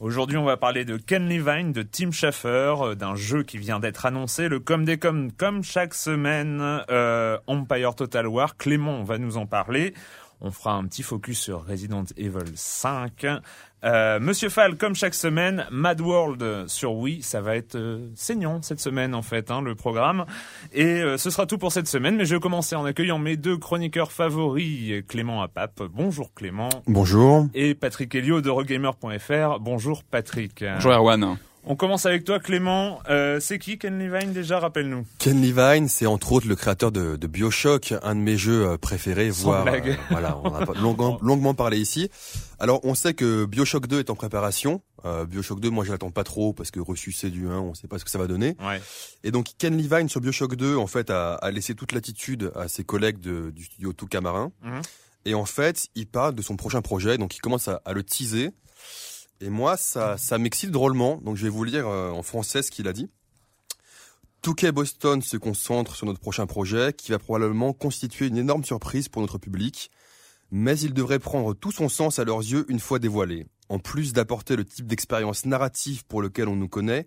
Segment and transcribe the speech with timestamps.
[0.00, 3.80] Aujourd'hui, on va parler de Ken Levine, de Tim Schafer, euh, d'un jeu qui vient
[3.80, 8.56] d'être annoncé, le Com des Com, comme chaque semaine, euh, Empire Total War.
[8.56, 9.94] Clément va nous en parler.
[10.40, 13.26] On fera un petit focus sur Resident Evil 5.
[13.84, 18.60] Euh, Monsieur Fall, comme chaque semaine, Mad World sur Wii, ça va être euh, saignant
[18.62, 20.24] cette semaine en fait, hein, le programme.
[20.72, 23.36] Et euh, ce sera tout pour cette semaine, mais je vais commencer en accueillant mes
[23.36, 25.82] deux chroniqueurs favoris, Clément Apap.
[25.92, 26.70] Bonjour Clément.
[26.86, 27.46] Bonjour.
[27.54, 29.60] Et Patrick Helio de Rogamer.fr.
[29.60, 30.64] Bonjour Patrick.
[30.64, 31.38] Bonjour Erwan.
[31.70, 33.00] On commence avec toi, Clément.
[33.10, 35.04] Euh, c'est qui Ken Levine déjà Rappelle-nous?
[35.18, 38.78] Ken Levine, c'est entre autres le créateur de, de, Bioshock, un de mes jeux euh,
[38.78, 39.30] préférés.
[39.30, 39.90] Sans voire, blague.
[39.90, 42.10] Euh, voilà, on a longuement, longuement, parlé ici.
[42.58, 44.80] Alors, on sait que Bioshock 2 est en préparation.
[45.04, 47.74] Euh, Bioshock 2, moi, je l'attends pas trop parce que reçu c'est du 1, on
[47.74, 48.56] sait pas ce que ça va donner.
[48.60, 48.80] Ouais.
[49.22, 52.68] Et donc, Ken Levine sur Bioshock 2, en fait, a, a laissé toute l'attitude à
[52.68, 54.52] ses collègues de, du studio Touca Marin.
[54.62, 54.80] Mhm.
[55.26, 58.02] Et en fait, il parle de son prochain projet, donc il commence à, à le
[58.02, 58.52] teaser.
[59.40, 61.16] Et moi, ça, ça m'excite drôlement.
[61.18, 63.08] Donc, je vais vous lire euh, en français ce qu'il a dit.
[64.42, 69.08] Touquet Boston se concentre sur notre prochain projet, qui va probablement constituer une énorme surprise
[69.08, 69.90] pour notre public.
[70.50, 73.46] Mais il devrait prendre tout son sens à leurs yeux une fois dévoilé.
[73.68, 77.06] En plus d'apporter le type d'expérience narrative pour lequel on nous connaît,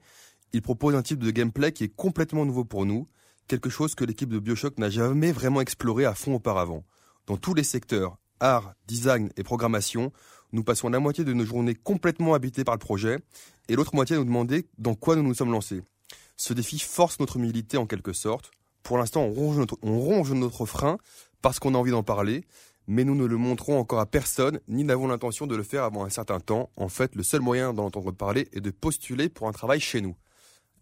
[0.53, 3.07] il propose un type de gameplay qui est complètement nouveau pour nous,
[3.47, 6.83] quelque chose que l'équipe de Bioshock n'a jamais vraiment exploré à fond auparavant.
[7.25, 10.11] Dans tous les secteurs, art, design et programmation,
[10.51, 13.19] nous passons la moitié de nos journées complètement habitées par le projet
[13.69, 15.81] et l'autre moitié à nous demander dans quoi nous nous sommes lancés.
[16.35, 18.51] Ce défi force notre humilité en quelque sorte.
[18.83, 20.97] Pour l'instant, on ronge notre, on ronge notre frein
[21.41, 22.43] parce qu'on a envie d'en parler,
[22.87, 26.03] mais nous ne le montrons encore à personne, ni n'avons l'intention de le faire avant
[26.03, 26.69] un certain temps.
[26.75, 30.01] En fait, le seul moyen d'en entendre parler est de postuler pour un travail chez
[30.01, 30.15] nous.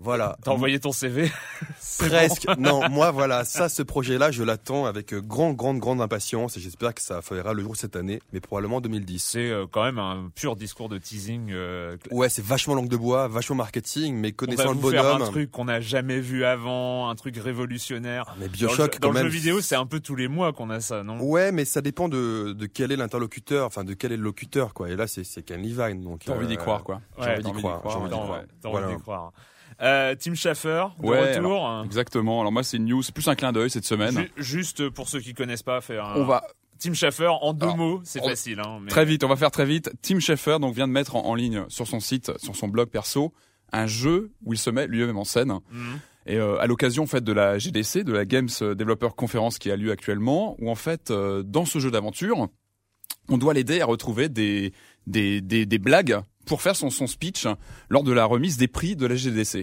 [0.01, 0.37] Voilà.
[0.43, 1.29] T'as envoyé ton CV
[1.99, 2.45] Presque.
[2.47, 2.55] Bon.
[2.57, 6.93] non, moi voilà, ça, ce projet-là, je l'attends avec grande, grande, grande impatience et j'espère
[6.93, 9.19] que ça fera le jour cette année, mais probablement 2010.
[9.21, 11.49] C'est euh, quand même un pur discours de teasing.
[11.51, 11.97] Euh...
[12.11, 15.17] Ouais, c'est vachement langue de bois, vachement marketing, mais connaissant On va le vous bonhomme.
[15.17, 18.25] Faire un truc qu'on n'a jamais vu avant, un truc révolutionnaire.
[18.29, 19.23] Ah, mais Bioshock, dans le, dans même.
[19.25, 21.19] le jeu vidéo, c'est un peu tous les mois qu'on a ça, non?
[21.21, 24.73] Ouais, mais ça dépend de, de quel est l'interlocuteur, enfin de quel est le locuteur,
[24.73, 24.89] quoi.
[24.89, 26.21] Et là, c'est Ken Levine, donc.
[26.25, 27.01] T'as envie d'y croire, quoi.
[27.17, 27.81] J'ai Ouais, envie d'y croire.
[27.83, 28.41] J'ai envie d'y croire.
[28.61, 28.87] T'as Voilà.
[28.87, 29.31] envie d'y croire.
[29.81, 31.65] Euh, Tim Schafer, de Ouais, retour.
[31.67, 32.41] alors, exactement.
[32.41, 34.13] Alors moi, c'est une news, c'est plus un clin d'œil cette semaine.
[34.17, 36.15] Ju- Juste pour ceux qui connaissent pas, faire un...
[36.15, 36.43] On va
[36.79, 38.59] Tim Schafer en deux Alors, mots, c'est facile.
[38.59, 39.91] Hein, mais- très vite, on va faire très vite.
[40.01, 42.89] Tim Schafer donc vient de mettre en, en ligne sur son site, sur son blog
[42.89, 43.33] perso,
[43.71, 45.59] un jeu où il se met lui-même en scène.
[45.71, 45.99] Mhm.
[46.25, 49.71] Et euh, à l'occasion en fait de la GDC, de la Games Developer Conference qui
[49.71, 52.47] a lieu actuellement, où en fait euh, dans ce jeu d'aventure,
[53.29, 54.73] on doit l'aider à retrouver des,
[55.07, 57.47] des, des, des blagues pour faire son, son speech
[57.87, 59.55] lors de la remise des prix de la GDC.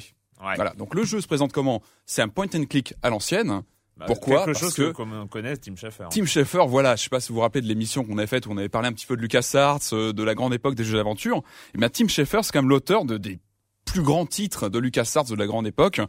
[0.43, 0.55] Ouais.
[0.57, 0.73] Voilà.
[0.75, 1.83] Donc le jeu se présente comment?
[2.07, 3.63] C'est un point and click à l'ancienne.
[3.99, 4.45] Bah, Pourquoi?
[4.45, 6.05] Quelque Parce chose que- que, comme on connaît, Tim Schafer.
[6.11, 8.47] Tim Schafer, voilà, je sais pas si vous vous rappelez de l'émission qu'on avait faite
[8.47, 10.85] où on avait parlé un petit peu de LucasArts, euh, de la grande époque des
[10.85, 11.43] jeux d'aventure.
[11.75, 13.39] Et bien Tim Schafer, c'est quand même l'auteur de des
[13.87, 16.01] plus grands titres de LucasArts de la grande époque,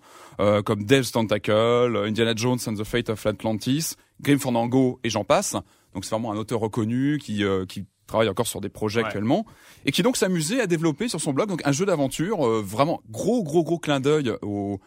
[0.41, 5.23] euh, comme Devil's Tentacle, Indiana Jones and the Fate of Atlantis, Grim Fandango et j'en
[5.23, 5.55] passe.
[5.93, 9.05] Donc c'est vraiment un auteur reconnu qui euh, qui travaille encore sur des projets Ouais.
[9.05, 9.45] actuellement
[9.85, 13.01] et qui donc s'amusait à développer sur son blog donc un jeu d'aventure euh, vraiment
[13.11, 14.79] gros gros gros clin d'œil aux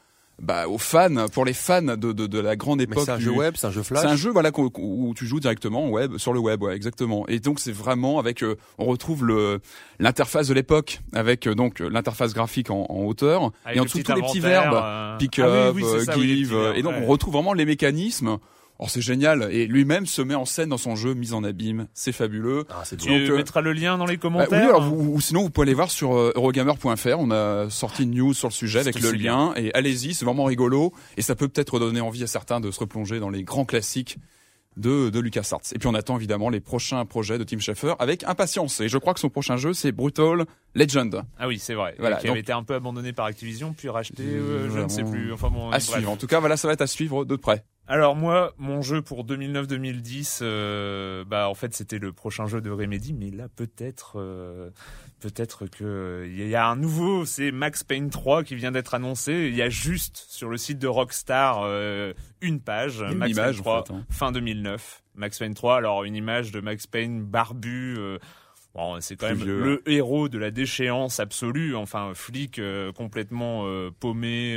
[0.42, 3.02] bah, aux fans pour les fans de de, de la grande époque.
[3.04, 4.00] c'est un du- jeu web, c'est un jeu flash.
[4.00, 7.26] c'est un jeu voilà où tu joues directement au web sur le web ouais exactement
[7.28, 9.60] et donc c'est vraiment avec euh, on retrouve le
[9.98, 14.02] l'interface de l'époque avec euh, donc l'interface graphique en, en hauteur Avec et en dessous
[14.02, 16.62] tous les petits verbes euh, pick ah oui, up oui, euh, ça, oui, give euh,
[16.62, 17.02] verbes, et donc ouais.
[17.04, 18.38] on retrouve vraiment les mécanismes
[18.82, 21.86] Oh, c'est génial et lui-même se met en scène dans son jeu mise en abîme
[21.92, 24.62] c'est fabuleux Ah, c'est Tu euh, mettras le lien dans les bah, commentaires.
[24.62, 27.18] oui, alors, vous- ou sinon vous pouvez aller voir sur euh, eurogamer.fr.
[27.18, 29.52] On a sorti une news sur le sujet avec le lien.
[29.56, 30.94] Et allez-y, c'est vraiment rigolo.
[31.18, 34.16] Et ça peut peut-être donner envie à certains de se replonger dans les grands classiques
[34.76, 35.60] de, de LucasArts.
[35.74, 38.80] Et puis on attend évidemment les prochains projets de Tim Schafer avec impatience.
[38.80, 41.22] Et je crois que son prochain jeu c'est Brutal Legend.
[41.38, 41.96] Ah oui, c'est vrai.
[41.98, 44.88] Voilà, qui donc- avait été un peu abandonné par Activision, puis racheté, euh, je ne
[44.88, 45.32] sais plus.
[45.32, 45.82] Enfin bon, À bref.
[45.82, 46.10] suivre.
[46.10, 47.64] En tout cas, voilà, ça va être à suivre de près.
[47.90, 52.70] Alors moi, mon jeu pour 2009-2010, euh, bah en fait c'était le prochain jeu de
[52.70, 54.70] Remedy, mais là peut-être, euh,
[55.18, 59.32] peut-être que il y a un nouveau, c'est Max Payne 3 qui vient d'être annoncé.
[59.32, 63.54] Il y a juste sur le site de Rockstar euh, une page, Une Max image,
[63.56, 64.06] Payne 3, en fait, hein.
[64.08, 65.02] fin 2009.
[65.16, 67.98] Max Payne 3, alors une image de Max Payne barbu.
[68.72, 72.60] Bon, c'est quand même vieux, le héros de la déchéance absolue, enfin flic
[72.94, 73.66] complètement
[73.98, 74.56] paumé,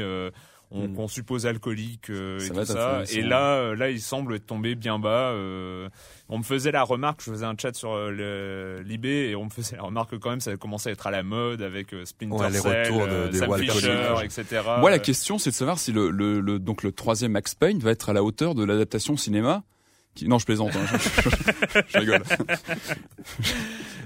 [0.73, 3.03] on, qu'on suppose alcoolique euh, Ça et tout ça.
[3.11, 5.31] Et là, euh, là, il semble être tombé bien bas.
[5.31, 5.87] euh,
[6.29, 9.49] on me faisait la remarque, je faisais un chat sur euh, l'IB et on me
[9.49, 12.05] faisait la remarque que quand même ça commençait à être à la mode avec euh,
[12.05, 14.61] Splinter Ouais, les Cell, retours de- euh, des Sam Fisher, etc.
[14.79, 17.79] Moi, la question, c'est de savoir si le, le, le- donc le troisième Max Payne
[17.79, 19.63] va être à la hauteur de l'adaptation cinéma.
[20.15, 20.27] Qui...
[20.27, 20.71] Non, je plaisante.
[20.75, 22.21] hein, je, je- je rigole.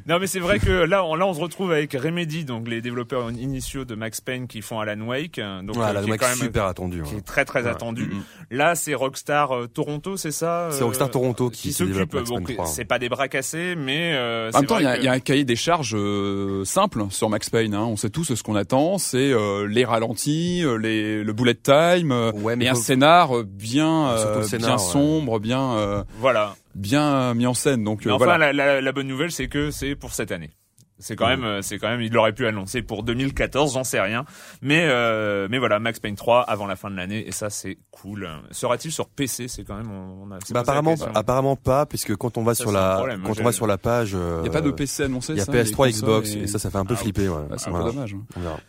[0.06, 2.80] Non mais c'est vrai que là on, là on se retrouve avec Remedy, donc les
[2.80, 6.12] développeurs initiaux de Max Payne qui font Alan Wake, euh, donc Ouais, euh, la qui
[6.12, 7.02] est quand même super attendu.
[7.04, 7.20] qui ouais.
[7.20, 7.70] est très très Ouais.
[7.70, 8.04] attendu.
[8.06, 8.24] Mm, mm.
[8.52, 12.16] Là, c'est Rockstar euh, Toronto, c'est ça C'est euh, Rockstar Toronto qui, qui s'occupe.
[12.26, 12.66] Bon, 3.
[12.68, 15.02] c'est pas des bras cassés, mais euh, En même c'est temps, il y, a- que-
[15.02, 17.74] il y a un cahier des charges euh, simple sur Max Payne.
[17.74, 17.84] Hein.
[17.84, 18.98] On sait tous ce qu'on attend.
[19.00, 24.08] C'est euh, les ralentis, les, le bullet time, Ouais, mais et un faut- scénar bien,
[24.12, 24.92] euh, scénar, bien ouais.
[24.92, 26.56] sombre, bien, euh, Voilà.
[26.76, 27.84] bien mis en scène.
[27.84, 28.52] Donc Mais euh, enfin, voilà.
[28.54, 30.52] la, la, la bonne nouvelle, c'est que c'est pour cette année.
[31.00, 34.02] C'est quand même, euh, c'est quand même, il l'aurait pu annoncer pour 2014, j'en sais
[34.02, 34.26] rien.
[34.64, 37.78] Mais, euh, mais voilà, Max Payne 3 avant la fin de l'année, et ça, c'est
[37.92, 38.28] cool.
[38.50, 40.40] Sera-t-il sur PC C'est quand même, on, a.
[40.50, 43.52] Bah, apparemment, apparemment pas, puisque quand on va Ça, sur la, problème, quand on va
[43.52, 45.34] sur la page, Il n'y a pas de PC annoncé.
[45.34, 46.48] il y a ça, PS3, les consoles Xbox, et...
[46.48, 47.36] ça, ça fait un peu Ah, flipper, ouais.
[47.42, 47.86] Ouais, c'est un Voilà.
[47.86, 48.16] peu dommage.
[48.16, 48.26] hein.
[48.36, 48.60] On verra.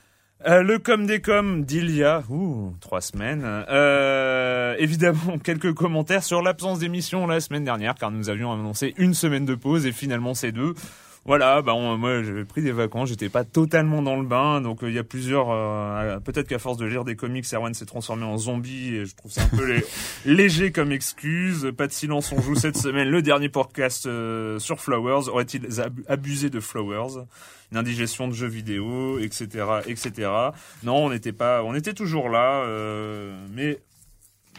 [0.47, 3.43] Euh, le com des com d'il y a ouh, trois semaines.
[3.45, 9.15] Euh, évidemment, quelques commentaires sur l'absence d'émission la semaine dernière, car nous avions annoncé une
[9.15, 10.75] semaine de pause et finalement c'est deux.
[11.25, 14.83] Voilà, bah on- moi j'avais pris des vacances, j'étais pas totalement dans le bain, donc
[14.85, 15.49] euh, il y a plusieurs.
[15.51, 19.17] euh, Peut-être qu'à force de lire des comics, Erwan s'est transformé en zombie et je
[19.17, 19.85] trouve ça un peu lé-
[20.25, 21.73] léger comme excuse.
[21.77, 24.09] Pas de silence, on joue cette semaine le dernier podcast
[24.59, 25.29] sur Flowers.
[25.29, 27.25] Aurait-il ab- abusé de Flowers?
[27.73, 30.31] Une indigestion de jeux vidéo, etc., etc.
[30.83, 33.79] Non, on n'était pas, on était toujours là, euh, mais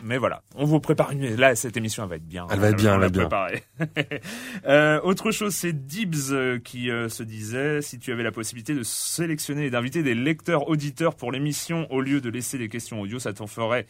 [0.03, 1.35] mais voilà, on vous prépare une.
[1.35, 2.47] Là, cette émission, elle va être bien.
[2.50, 3.63] Elle va être bien, elle va être préparée.
[4.65, 8.73] Euh, autre chose, c'est Dibs euh, qui euh, se disait si tu avais la possibilité
[8.73, 13.01] de sélectionner et d'inviter des lecteurs auditeurs pour l'émission au lieu de laisser des questions
[13.01, 13.85] audio, ça t'en ferait.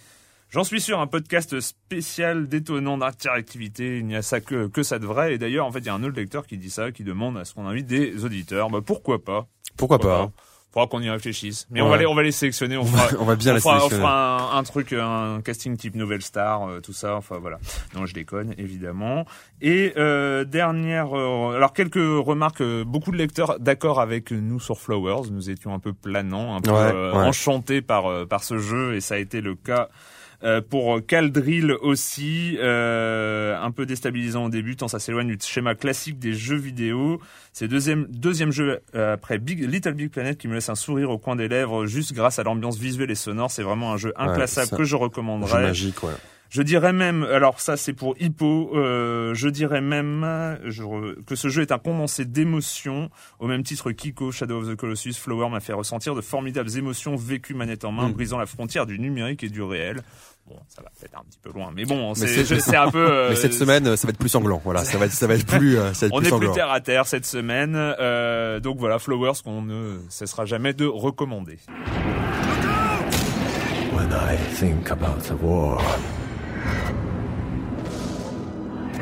[0.51, 4.97] J'en suis sûr, un podcast spécial détonnant d'interactivité, il n'y a ça que, que ça
[4.97, 5.35] de vrai.
[5.35, 7.37] Et d'ailleurs, en fait, il y a un autre lecteur qui dit ça, qui demande
[7.37, 8.69] à ce qu'on invite des auditeurs.
[8.71, 9.47] Bah, pourquoi pas?
[9.77, 10.21] Pourquoi pas?
[10.23, 10.31] hein.
[10.71, 11.65] Faudra qu'on y réfléchisse.
[11.71, 12.77] Mais on, va les, on va les sélectionner.
[12.77, 14.03] On, on fera, va, on va bien on la fera, on sélectionner.
[14.03, 17.15] fera un, un truc, un casting type Nouvelle Star, euh, tout ça.
[17.15, 17.57] Enfin voilà.
[17.95, 19.25] Non, je déconne évidemment.
[19.61, 22.61] Et euh, dernière, euh, alors quelques remarques.
[22.61, 25.29] euh, beaucoup de lecteurs d'accord avec nous sur Flowers.
[25.31, 27.27] Nous étions un peu planants, un peu Ouais, ouais.
[27.27, 29.89] enchantés par par ce jeu, et ça a été le cas.
[30.41, 35.75] Euh, pour Caldrill aussi, euh, un peu déstabilisant au début, tant ça s'éloigne du schéma
[35.75, 37.19] classique des jeux vidéo.
[37.51, 41.09] C'est deuxième deuxième jeu euh, après Big, Little Big Planet qui me laisse un sourire
[41.09, 43.51] au coin des lèvres juste grâce à l'ambiance visuelle et sonore.
[43.51, 45.61] C'est vraiment un jeu inclassable ça- que je Jeu recommanderais.
[45.63, 46.13] magique, ouais.
[46.49, 51.35] Je dirais même, alors ça c'est pour Hippo, euh, je dirais même je re- que
[51.35, 55.49] ce jeu est un condensé d'émotions, au même titre Kiko, Shadow of the Colossus, Flower
[55.49, 58.13] m'a fait ressentir de formidables émotions vécues manette en main, Mm.
[58.13, 60.01] brisant la frontière du numérique et du réel.
[60.47, 62.97] Bon, ça va peut-être un petit peu loin, mais bon, c'est un peu...
[62.97, 64.59] euh, Mais cette semaine, euh, ça va être plus sanglant.
[64.65, 66.37] Voilà, ça va être, ça va être plus, euh, ça va être on plus est
[66.39, 70.87] plus terre à terre cette semaine, euh, donc voilà, Flowers qu'on ne cessera jamais de
[70.87, 71.59] recommander.
[73.93, 75.79] When I think about the war,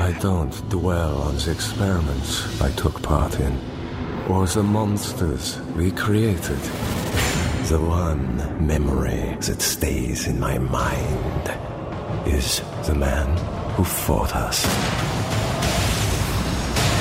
[0.07, 3.59] I don't dwell on the experiments I took part in,
[4.29, 6.59] or the monsters we created.
[7.67, 11.45] The one memory that stays in my mind
[12.25, 13.27] is the man
[13.75, 14.65] who fought us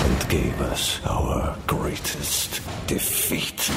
[0.05, 3.71] and gave us our greatest defeat.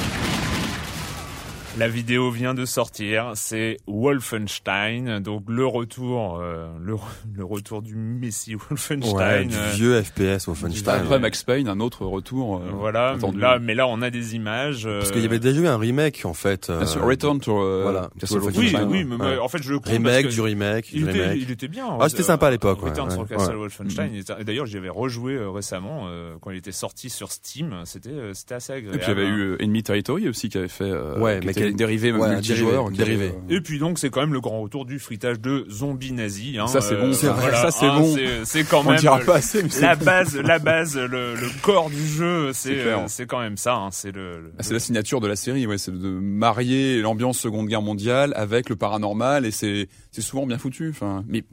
[1.80, 6.96] La vidéo vient de sortir, c'est Wolfenstein, donc le retour, euh, le,
[7.34, 9.14] le retour du Messi Wolfenstein.
[9.16, 10.94] Ouais, du euh, vieux FPS Wolfenstein.
[10.96, 12.58] Après Max Payne, un autre retour.
[12.58, 13.40] euh, voilà, attendu.
[13.40, 14.86] là, mais là on a des images.
[14.86, 16.70] euh, Parce qu'il y avait déjà eu un remake en fait.
[16.70, 18.88] Bien sûr, euh, Return to, euh, voilà, Castle to Oui, Wolfenstein.
[18.90, 19.38] oui, mais Ouais.
[19.38, 21.38] en fait je le remake du remake, Il du était, remake.
[21.42, 21.86] il était bien.
[22.00, 23.58] Ah, c'était sympa à l'époque, ouais, Return ouais, sur Castle ouais.
[23.58, 24.14] Wolfenstein.
[24.16, 27.74] était- et D'ailleurs, j'y avais rejoué récemment euh, quand il était sorti sur Steam.
[27.86, 28.98] C'était, euh, c'était assez agréable.
[28.98, 31.54] Et puis il y avait eu Enemy Territory aussi qui avait fait, euh, Ouais, mais
[31.70, 32.92] quel- dérivé même ouais, multijoueur.
[32.92, 36.12] dérivé, euh, Et puis donc c'est quand même le grand retour du fritage de zombies
[36.12, 36.58] nazis.
[36.60, 38.16] Hein, Ça, c'est bon, c'est vrai, ça, c'est hein, bon.
[38.46, 40.06] C'est, quand On même dira pas assez, mais la bon.
[40.06, 42.52] base, la base, le, le corps du jeu.
[42.54, 43.76] C'est, C'est euh, quand même ça.
[43.76, 44.42] hein, c'est le.
[44.42, 47.82] le- Ah, C'est la signature de la série, ouais, c'est de marier l'ambiance Seconde Guerre
[47.82, 50.90] mondiale avec le paranormal et c'est c'est souvent bien foutu.
[50.90, 51.44] Enfin, mais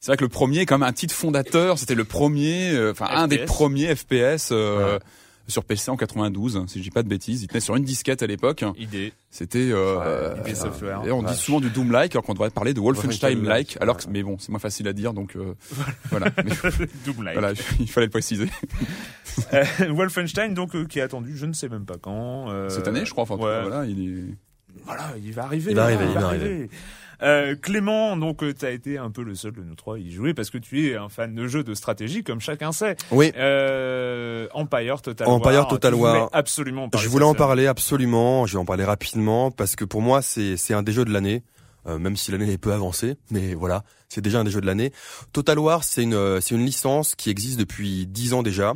[0.00, 1.78] c'est vrai que le premier est quand même un titre fondateur.
[1.78, 3.46] C'était le premier, euh, enfin un des FPS.
[3.46, 4.98] premiers FPS euh, Ouais.
[5.52, 7.42] Sur PC en 92, hein, si je dis pas de bêtises.
[7.42, 8.64] Il tenait sur une disquette à l'époque.
[8.78, 9.12] idée.
[9.30, 9.70] C'était.
[9.72, 11.02] Euh, Software.
[11.06, 13.78] et on dit souvent du Doom-like alors qu'on devrait parler de Wolfenstein-like.
[13.80, 15.54] Alors que, mais bon, c'est moins facile à dire, donc euh,
[16.10, 16.26] voilà.
[16.44, 16.52] Mais
[17.04, 17.38] Doom Like.
[17.38, 18.48] voilà, il fallait le préciser.
[19.54, 22.50] Euh, Wolfenstein donc euh, qui est attendu, je ne sais même pas quand.
[22.50, 23.22] euh, Cette année, je crois.
[23.22, 23.62] Enfin, ouais.
[23.62, 24.24] voilà, il est.
[24.84, 25.70] Voilà, il va arriver.
[25.70, 26.70] Il va arriver, hein, il va arriver.
[27.22, 30.10] Euh, Clément, donc tu as été un peu le seul de nous trois à y
[30.10, 32.96] jouer parce que tu es un fan de jeux de stratégie, comme chacun sait.
[33.10, 33.32] Oui.
[33.36, 35.68] Euh, Empire Total Empire War.
[35.68, 36.30] Total tu voulais War.
[36.32, 36.90] Absolument.
[36.96, 38.46] Je voulais en parler absolument.
[38.46, 41.12] Je vais en parler rapidement parce que pour moi c'est c'est un des jeux de
[41.12, 41.42] l'année.
[41.88, 44.66] Euh, même si l'année est peu avancée, mais voilà, c'est déjà un des jeux de
[44.66, 44.92] l'année.
[45.32, 48.74] Total War, c'est une euh, c'est une licence qui existe depuis dix ans déjà.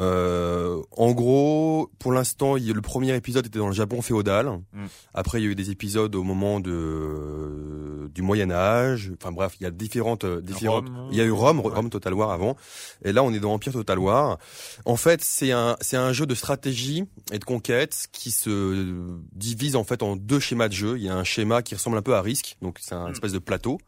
[0.00, 4.46] Euh, en gros, pour l'instant, le premier épisode était dans le Japon féodal.
[4.72, 4.86] Mm.
[5.14, 9.12] Après, il y a eu des épisodes au moment de du Moyen Âge.
[9.20, 10.88] Enfin bref, il y a différentes euh, différentes.
[10.88, 11.08] Rome.
[11.12, 11.72] il y a eu Rome, Ouais.
[11.74, 12.56] Rome Total War avant.
[13.04, 14.38] Et là, on est dans Empire Total War.
[14.84, 18.94] En fait, c'est un c'est un jeu de stratégie et de conquête qui se
[19.34, 20.96] divise en fait en deux schémas de jeu.
[20.98, 23.12] Il y a un schéma qui ressemble un peu à Risk, donc c'est un Mm.
[23.12, 23.78] espèce de plateau.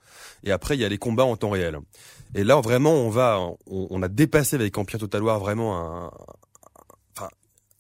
[0.45, 1.79] Et après, il y a les combats en temps réel.
[2.35, 3.57] Et là, vraiment, on va, on,
[3.91, 6.02] on a dépassé avec Empire Total War vraiment un,
[7.17, 7.29] enfin,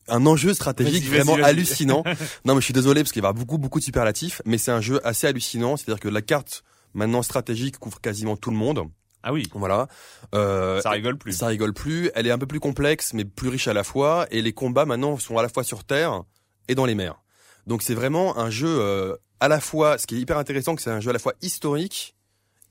[0.09, 2.05] un enjeu stratégique vraiment hallucinant.
[2.45, 4.73] non, mais je suis désolé parce qu'il y avoir beaucoup, beaucoup de superlatifs, mais c'est
[4.73, 5.77] un jeu assez hallucinant.
[5.77, 6.65] C'est-à-dire que la carte
[6.95, 8.89] maintenant stratégique couvre quasiment tout le monde.
[9.23, 9.87] Ah oui, Voilà.
[10.35, 11.33] Euh, ça rigole plus.
[11.33, 12.11] ça rigole plus.
[12.15, 14.27] Elle est un peu plus complexe, mais plus riche à la fois.
[14.31, 16.23] Et les combats maintenant sont à la fois sur terre
[16.69, 17.23] et dans les mers.
[17.67, 19.99] Donc c'est vraiment un jeu euh, à la fois.
[19.99, 22.17] Ce qui est hyper intéressant, que c'est un jeu à la fois historique,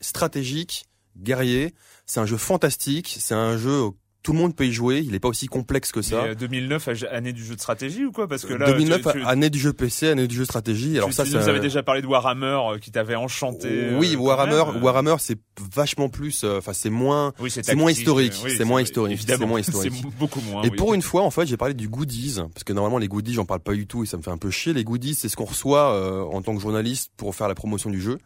[0.01, 0.85] stratégique,
[1.17, 1.73] guerrier.
[2.05, 3.15] C'est un jeu fantastique.
[3.17, 3.89] C'est un jeu
[4.23, 4.99] tout le monde peut y jouer.
[5.05, 6.23] Il n'est pas aussi complexe que ça.
[6.23, 8.27] euh, 2009, âge- année du jeu de stratégie ou quoi?
[8.27, 10.97] Parce que là, 2009, tu, tu, année du jeu PC, année du jeu stratégie.
[10.97, 13.67] Alors tu- ça, nous un- avais déjà parlé de Warhammer euh, qui t'avait enchanté.
[13.67, 14.79] euh, Oui, Warhammer, même, euh.
[14.81, 15.37] Warhammer, c'est
[15.73, 16.43] vachement plus.
[16.43, 17.33] euh, Enfin, c'est moins.
[17.39, 19.93] Oui, c'est moins historique, euh, oui, c'est moins historique, c'est moins historique.
[20.19, 20.63] Beaucoup moins.
[20.63, 20.75] Et oui.
[20.77, 23.45] pour une fois, en fait, j'ai parlé du goodies, parce que normalement les goodies, j'en
[23.45, 24.73] parle pas du tout et ça me fait un peu chier.
[24.73, 27.89] Les goodies, c'est ce qu'on reçoit euh, en tant que journaliste pour faire la promotion
[27.89, 28.17] du jeu.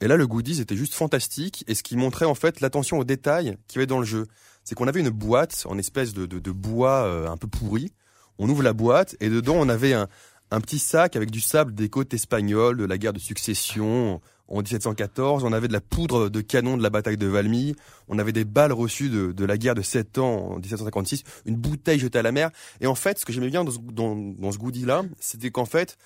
[0.00, 3.04] Et là, le goodies était juste fantastique et ce qui montrait en fait l'attention aux
[3.04, 4.26] détails qu'il y avait dans le jeu.
[4.64, 7.92] C'est qu'on avait une boîte en espèce de, de, bois euh, un peu pourri.
[8.38, 10.08] On ouvre la boîte et dedans on avait un,
[10.50, 14.58] un petit sac avec du sable des côtes espagnoles de la guerre de succession en
[14.60, 15.44] 1714.
[15.44, 17.74] On avait de la poudre de canon de la bataille de Valmy.
[18.08, 21.24] On avait des balles reçues de, de la guerre de 7 ans en 1756.
[21.46, 22.50] Une bouteille jetée à la mer.
[22.80, 25.64] Et en fait, ce que j'aimais bien dans ce, dans, dans ce goodie-là, c'était qu'en
[25.64, 25.96] fait,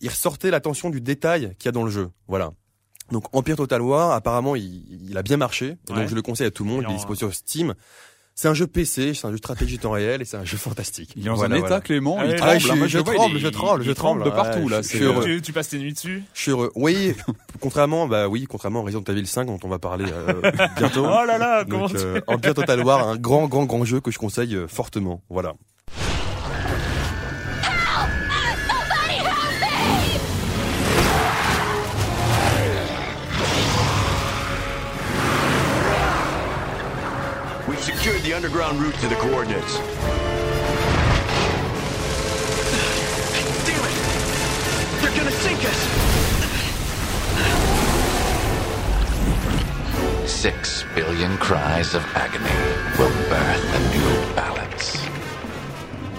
[0.00, 2.10] il ressortait l'attention du détail qu'il y a dans le jeu.
[2.26, 2.52] Voilà.
[3.10, 5.76] Donc Empire Total War, apparemment, il, il a bien marché.
[5.88, 6.00] Et Ouais.
[6.00, 6.82] donc je le conseille à tout le monde.
[6.86, 7.74] Il est en- dispo sur Steam.
[8.34, 10.56] C'est un jeu PC, c'est un jeu de stratégie temps réel et c'est un jeu
[10.56, 11.12] fantastique.
[11.16, 11.74] Il est dans Voilà, un voilà.
[11.78, 12.22] état, Clément.
[12.22, 12.60] Il tremble.
[12.60, 12.68] je
[13.00, 14.82] tremble, je tremble, je tremble de partout, Ouais, là.
[14.82, 15.24] je heureux.
[15.24, 16.22] tu, tu passes tes nuits dessus?
[16.34, 16.70] Je suis heureux.
[16.76, 17.14] Oui,
[17.60, 21.04] contrairement, bah oui, contrairement à Resident Evil 5 dont on va parler euh, bientôt.
[21.08, 24.00] Oh là là, comment Donc, tu- euh, Empire Total War, un grand, grand, grand jeu
[24.00, 25.20] que je conseille euh, fortement.
[25.30, 25.54] Voilà.
[38.08, 39.76] Secured the underground route to the coordinates.
[43.66, 43.94] Damn it!
[45.02, 45.78] They're gonna sink us!
[50.30, 52.48] Six billion cries of agony
[52.98, 54.96] will birth a new balance.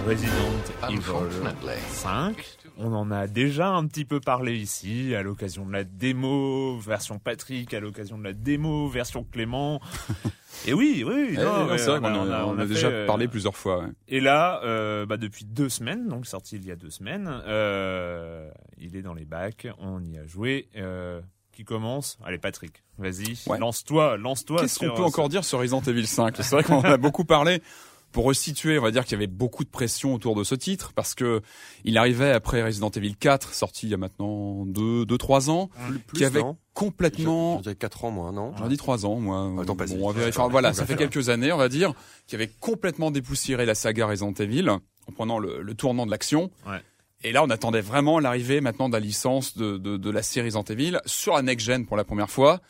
[0.04, 2.59] Resident Evil 5.
[2.82, 7.18] On en a déjà un petit peu parlé ici, à l'occasion de la démo version
[7.18, 9.80] Patrick, à l'occasion de la démo version Clément.
[10.66, 12.88] Et oui, oui, Eh, non, non, c'est vrai qu'on en a, on a fait, déjà
[12.88, 13.80] euh, parlé plusieurs fois.
[13.80, 13.88] ouais.
[14.08, 18.50] Et là, euh, bah, depuis deux semaines, donc sorti il y a deux semaines, euh,
[18.78, 20.68] il est dans les bacs, on y a joué.
[20.76, 21.20] Euh,
[21.52, 22.16] qui commence?
[22.24, 23.58] Allez Patrick, vas-y, Ouais.
[23.58, 24.60] lance-toi, lance-toi.
[24.62, 27.24] Qu'est-ce qu'on peut encore dire sur Resident Evil 5 C'est vrai qu'on en a beaucoup
[27.24, 27.60] parlé.
[28.12, 30.92] Pour resituer, on va dire qu'il y avait beaucoup de pression autour de ce titre
[30.94, 31.42] parce que
[31.84, 35.70] il arrivait après Resident Evil 4, sorti il y a maintenant deux, deux, trois ans,
[36.08, 39.20] Plus, qui avait non complètement Je dirais 4 ans, moi, non J'en dis trois ans,
[39.20, 39.52] moi.
[39.62, 41.92] Attends, pas Bon, on va voilà, ça fait quelques années, on va dire,
[42.26, 46.50] qui avait complètement dépoussiéré la saga Resident Evil en prenant le, le tournant de l'action.
[46.66, 46.78] Ouais.
[47.22, 50.46] Et là, on attendait vraiment l'arrivée maintenant de la licence de, de, de la série
[50.46, 52.60] Resident Evil sur la next gen pour la première fois,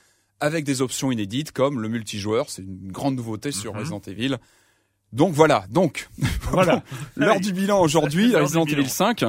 [0.41, 2.51] avec des options inédites comme le multijoueur.
[2.51, 3.79] C'est une grande nouveauté sur Mhm.
[3.81, 4.37] Resident Evil.
[5.13, 5.65] Donc voilà.
[5.71, 6.09] Donc
[6.51, 6.83] Voilà.
[7.17, 8.65] l'heure du bilan aujourd'hui, Resident.
[8.65, 9.25] Evil 5.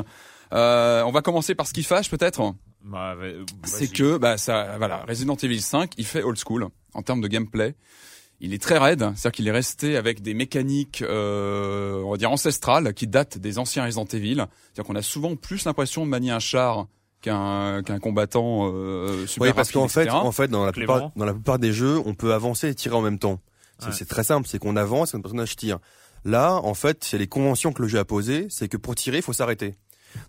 [0.54, 3.46] Euh, on va commencer par ce qui fâche peut-être Bah, vas-y.
[3.64, 7.30] c'est que bah ça voilà Resident Evil 5 il fait old school en termes de
[7.30, 7.74] gameplay
[8.42, 12.30] il est très raide c'est-à-dire qu'il est resté avec des mécaniques euh, on va dire
[12.32, 14.36] ancestrales qui datent des anciens Resident Evil
[14.74, 16.88] c'est-à-dire qu'on a souvent plus l'impression de manier un char
[17.22, 20.94] qu'un qu'un combattant euh, super Oui, parce rapide, qu'en fait, en fait, dans la Clément.
[20.96, 23.40] plupart, dans la plupart des jeux, on peut avancer et tirer en même temps.
[23.92, 24.06] C'est Ouais.
[24.06, 25.80] très simple, c'est qu'on avance et notre personnage tire.
[26.24, 29.18] Là, en fait, c'est les conventions que le jeu a posées, c'est que pour tirer,
[29.18, 29.76] il faut s'arrêter.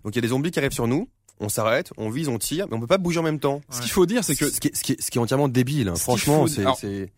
[0.03, 1.07] Donc il y a des zombies qui arrivent sur nous,
[1.39, 3.61] on s'arrête, on vise, on tire, mais on peut pas bouger en même temps.
[3.69, 5.21] ce qu'il faut dire c'est que ce qui est, ce qui est, ce qui est
[5.21, 5.89] entièrement débile.
[5.89, 5.95] hein.
[5.95, 7.11] Franchement, c'est,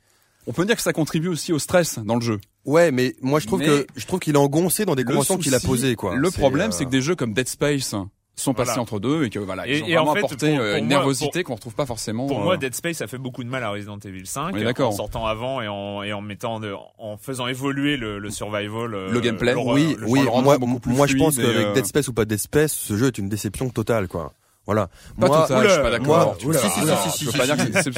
[0.48, 3.40] on peut dire que ça contribue aussi au stress dans le jeu Ouais, mais moi
[3.40, 5.96] je trouve Mais- que je trouve qu'il est engoncé dans des conventions qu'il a posées,
[5.96, 6.16] quoi.
[6.16, 7.94] le problème euh, c'est que des jeux comme Dead Space
[8.36, 8.82] sont passés Voilà.
[8.82, 10.70] entre deux et que voilà Et- ils ont et en vraiment fait, apporté pour- euh,
[10.72, 13.18] pour une moi- nervosité qu'on retrouve pas forcément Pour euh, moi, Dead Space a fait
[13.18, 14.90] beaucoup de mal à Resident Evil 5 On est d'accord.
[14.90, 18.94] en sortant avant et en et en mettant de, en faisant évoluer le, le survival,
[18.94, 19.54] euh, Le gameplay.
[19.56, 22.26] Oui, le oui, moi, beaucoup plus moi je pense qu'avec euh, Dead Space ou pas
[22.26, 24.34] Dead Space, ce jeu est une déception totale, quoi.
[24.66, 24.88] Voilà.
[25.20, 26.36] Pas moi, total, je suis pas d'accord.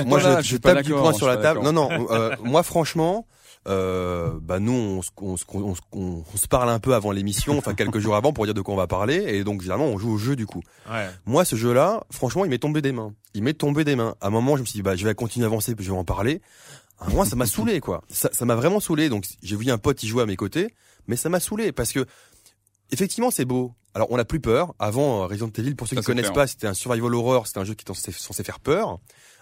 [0.05, 1.61] moi- je, tape du poing sur la table.
[1.63, 1.89] Non, non.
[2.43, 3.25] moi, franchement,
[3.67, 7.11] euh, bah nous, on, se- on, se- on, se- on- se parle un peu avant
[7.11, 9.87] l'émission, enfin quelques jours avant, pour dire de quoi on va parler, et donc généralement
[9.87, 10.61] on joue au jeu du coup.
[10.89, 11.07] Ouais.
[11.25, 13.13] Moi, ce jeu-là, franchement, il m'est tombé des mains.
[13.33, 14.15] Il m'est tombé des mains.
[14.21, 15.91] À un moment, je me suis dit, bah, je vais continuer à avancer, puis je
[15.91, 16.41] vais en parler.
[16.99, 18.03] À moi, ça m'a saoulé, quoi.
[18.09, 19.09] Ça, ça m'a vraiment saoulé.
[19.09, 20.73] Donc, j'ai vu un pote y jouer à mes côtés,
[21.07, 22.05] mais ça m'a saoulé parce que,
[22.91, 23.73] effectivement, c'est beau.
[23.93, 24.73] Alors, on n'a plus peur.
[24.79, 27.47] Avant, euh, Resident Evil, pour ceux Ça, qui c'est connaissent pas, c'était un survival horror.
[27.47, 28.99] C'était un jeu qui était censé, censé faire peur.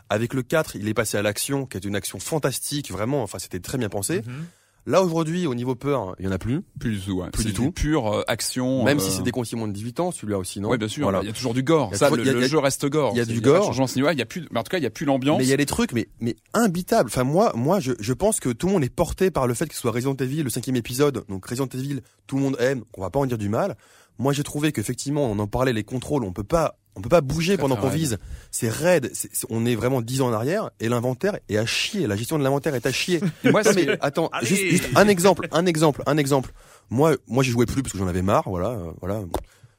[0.10, 3.24] Avec le 4, il est passé à l'action, qui est une action fantastique, vraiment.
[3.24, 4.18] Enfin, c'était très bien pensé.
[4.26, 4.46] Mhm.
[4.88, 6.62] Là, aujourd'hui, au niveau peur, il y en a plus.
[6.80, 7.32] Plus du tout, ouais.
[7.32, 7.72] Plus du tout.
[7.72, 8.84] pure euh, action.
[8.84, 10.70] Même euh, si c'est des consignes moins de 18 ans, celui-là aussi, non?
[10.70, 11.02] Ouais, bien sûr.
[11.02, 11.22] Voilà.
[11.24, 11.88] Il y a toujours du gore.
[11.90, 13.12] Il y a Ça, toujours- le, a- le il y a- jeu reste gore.
[13.16, 13.74] il y a du gore.
[13.74, 15.40] Il y a plus, mais en tout cas, il y a plus l'ambiance.
[15.40, 17.10] Mais il y a des trucs, mais, mais imbitables.
[17.10, 19.66] Enfin, moi, moi, je, je pense que tout le monde est porté par le fait
[19.68, 21.26] que ce soit Resident Evil, le cinquième épisode.
[21.30, 22.84] Donc, Resident Evil, tout le monde aime.
[22.96, 23.76] On va pas en dire du mal.
[24.20, 27.22] Moi, j'ai trouvé qu'effectivement, on en parlait, les contrôles, on peut pas, on peut pas
[27.22, 28.18] bouger pendant qu'on vise.
[28.52, 29.12] C'est raide.
[29.50, 32.08] On est vraiment 10 ans en arrière et l'inventaire est à chier.
[32.08, 33.20] La gestion de l'inventaire est à chier.
[33.44, 36.52] Moi, Non, mais attends, juste, juste un exemple, un exemple, un exemple.
[36.90, 39.22] Moi, moi, j'y jouais plus parce que j'en avais marre, voilà, euh, voilà.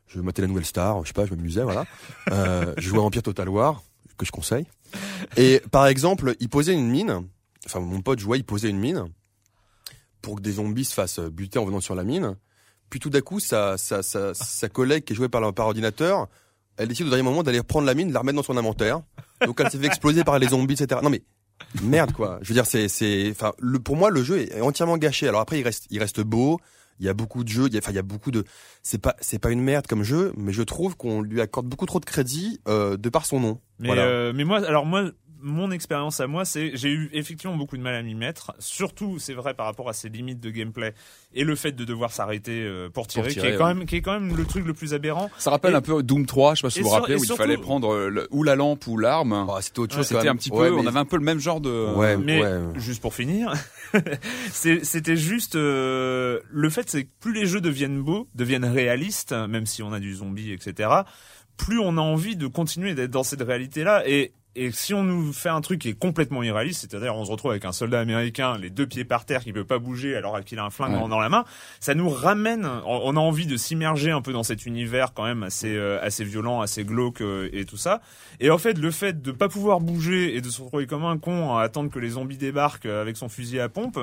[0.09, 1.87] Je matais la nouvelle star, je sais pas, je m'amusais, voilà.
[2.33, 3.83] Euh, je jouais à Empire Total War,
[4.19, 4.67] que je conseille.
[5.37, 7.23] Et par exemple, il posait une mine.
[7.65, 9.05] Enfin, mon pote jouait, il posait une mine
[10.23, 12.37] pour que des zombies se fassent buter en venant sur la mine.
[12.91, 16.29] Puis tout d'un coup, sa, sa, sa, sa collègue qui est jouée par, par ordinateur,
[16.77, 19.01] elle décide au dernier moment d'aller reprendre la mine, de la remettre dans son inventaire.
[19.45, 21.01] Donc elle s'est fait exploser par les zombies, etc.
[21.03, 21.23] Non mais
[21.83, 22.39] merde quoi.
[22.43, 25.29] Je veux dire, c'est, c'est, enfin, le, pour moi, le jeu est entièrement gâché.
[25.29, 26.61] Alors après, il reste, il reste beau.
[26.99, 27.67] Il y a beaucoup de jeux.
[27.67, 28.45] Il y a, enfin, il y a beaucoup de.
[28.83, 31.85] C'est pas, c'est pas une merde comme jeu, mais je trouve qu'on lui accorde beaucoup
[31.85, 33.61] trop de crédit euh, de par son nom.
[33.79, 34.05] Mais, voilà.
[34.07, 35.11] euh, mais moi, alors moi,
[35.41, 38.55] mon expérience à moi, c'est j'ai eu effectivement beaucoup de mal à m'y mettre.
[38.59, 40.95] Surtout, c'est vrai par rapport à ses limites de gameplay
[41.35, 43.97] et le fait de devoir s'arrêter euh, pour tirer, tirer, qui est quand même, qui
[43.97, 45.31] est quand même le truc le plus aberrant.
[45.39, 47.25] Ça rappelle Et- un peu Doom 3, je sais pas si vous vous rappelez, où
[47.25, 49.45] il fallait prendre euh, le- ou la lampe ou l'arme.
[49.47, 50.11] Bah, c'était autre chose.
[50.11, 51.95] Ouais, C'était un petit Ouais, peu, mais- on avait un peu le même genre de.
[51.95, 52.61] Ouais, Mais ouais.
[52.77, 53.53] juste pour finir,
[54.51, 59.33] c'est- c'était juste euh, le fait, c'est que plus les jeux deviennent beaux, deviennent réalistes,
[59.33, 60.89] même si on a du zombie, etc.
[61.57, 65.33] Plus on a envie de continuer d'être dans cette réalité-là et et si on nous
[65.33, 68.57] fait un truc qui est complètement irréaliste, c'est-à-dire on se retrouve avec un soldat américain,
[68.59, 71.09] les deux pieds par terre, qui peut pas bouger alors qu'il a un flingue Ouais.
[71.09, 71.45] dans- la main,
[71.81, 72.67] ça nous ramène.
[72.87, 76.25] On a envie de s'immerger un peu dans cet univers quand même assez euh, assez
[76.25, 78.01] violent, assez glauque euh, et tout ça.
[78.41, 81.19] Et en fait, le fait de pas pouvoir bouger et de se retrouver comme un
[81.19, 83.99] con à attendre que les zombies débarquent avec son fusil à pompe,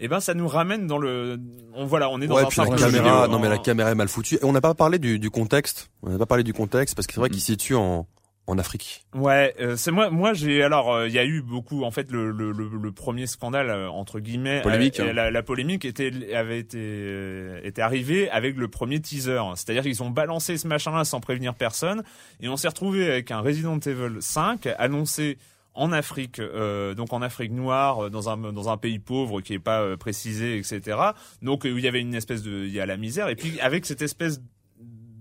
[0.00, 1.38] eh ben ça nous ramène dans le.
[1.74, 3.90] On voilà, on est dans Ouais, un puis la caméra, vidéo non mais la caméra
[3.90, 4.36] est mal foutue.
[4.36, 5.90] Et on n'a pas parlé du, du contexte.
[6.02, 8.06] On n'a pas parlé du contexte parce que c'est vrai qu'il se situe en
[8.46, 9.04] en Afrique.
[9.14, 10.10] Ouais, euh, c'est moi.
[10.10, 11.84] Moi, j'ai alors, euh, il y a eu beaucoup.
[11.84, 15.12] En fait, le, le, le, le premier scandale euh, entre guillemets, Polémique, euh, hein.
[15.12, 19.40] la, la polémique était avait été euh, était arrivée avec le premier teaser.
[19.54, 22.02] C'est-à-dire qu'ils ont balancé ce machin-là sans prévenir personne,
[22.40, 25.38] et on s'est retrouvé avec un Resident Evil 5 annoncé
[25.74, 29.58] en Afrique, euh, donc en Afrique noire, dans un dans un pays pauvre qui est
[29.58, 30.98] pas euh, précisé, etc.
[31.40, 33.58] Donc où il y avait une espèce de, il y a la misère, et puis
[33.60, 34.40] avec cette espèce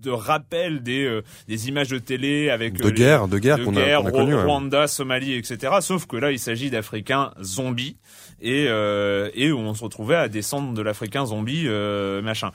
[0.02, 3.58] de rappel des euh, des images de télé avec De euh, les- guerre, de guerre
[3.60, 4.34] de qu'on a, guerre, qu'on a connu.
[4.36, 4.44] Ouais.
[4.44, 5.74] Rwanda, Somalie, etc.
[5.82, 7.98] Sauf que là, il s'agit d'Africains zombies
[8.42, 12.52] et euh, et où on se retrouvait à descendre de l'Africain zombie euh, machin.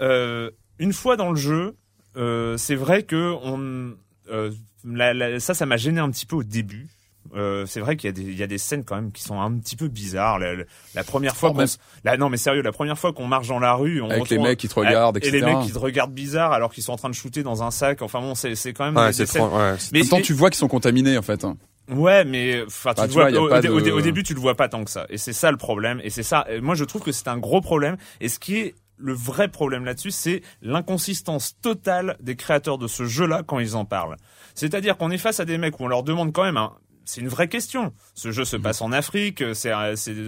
[0.00, 1.76] Euh, une fois dans le jeu,
[2.16, 3.94] euh, c'est vrai que on
[4.30, 4.50] euh,
[4.84, 6.88] la- la- ça, ça m'a gêné un petit peu au début.
[7.34, 9.22] Euh, c'est vrai qu'il y a des il y a des scènes quand même qui
[9.22, 10.38] sont un petit peu bizarres.
[10.38, 13.74] La, première fois Oh, qu'on non mais sérieux, la première fois qu'on marche dans la
[13.74, 15.38] rue, on Avec les mecs qui te regardent, et etc.
[15.38, 17.70] les mecs qui te regardent bizarre alors qu'ils sont en train de shooter dans un
[17.70, 18.02] sac.
[18.02, 20.02] Enfin bon, c'est c'est quand même Ouais, des, c'est des scènes- trop- ouais, c'est- mais,
[20.10, 21.44] mais- tu vois qu'ils sont contaminés en fait.
[21.44, 21.56] hein.
[21.90, 24.90] Ouais, mais enfin, Bah, tu vois, vois, au, début, tu le vois pas tant que
[24.90, 25.04] ça.
[25.10, 26.00] Et c'est ça le problème.
[26.02, 26.46] Et c'est ça.
[26.62, 27.98] Moi, je trouve que c'est un gros problème.
[28.22, 33.04] Et ce qui est le vrai problème là-dessus, c'est l'inconsistance totale des créateurs de ce
[33.04, 34.16] jeu-là quand ils en parlent.
[34.54, 36.72] C'est-à-dire qu'on est face à des mecs où on leur demande quand même un
[37.04, 37.92] c'est une vraie question.
[38.14, 39.72] Ce jeu se passe en Afrique, c'est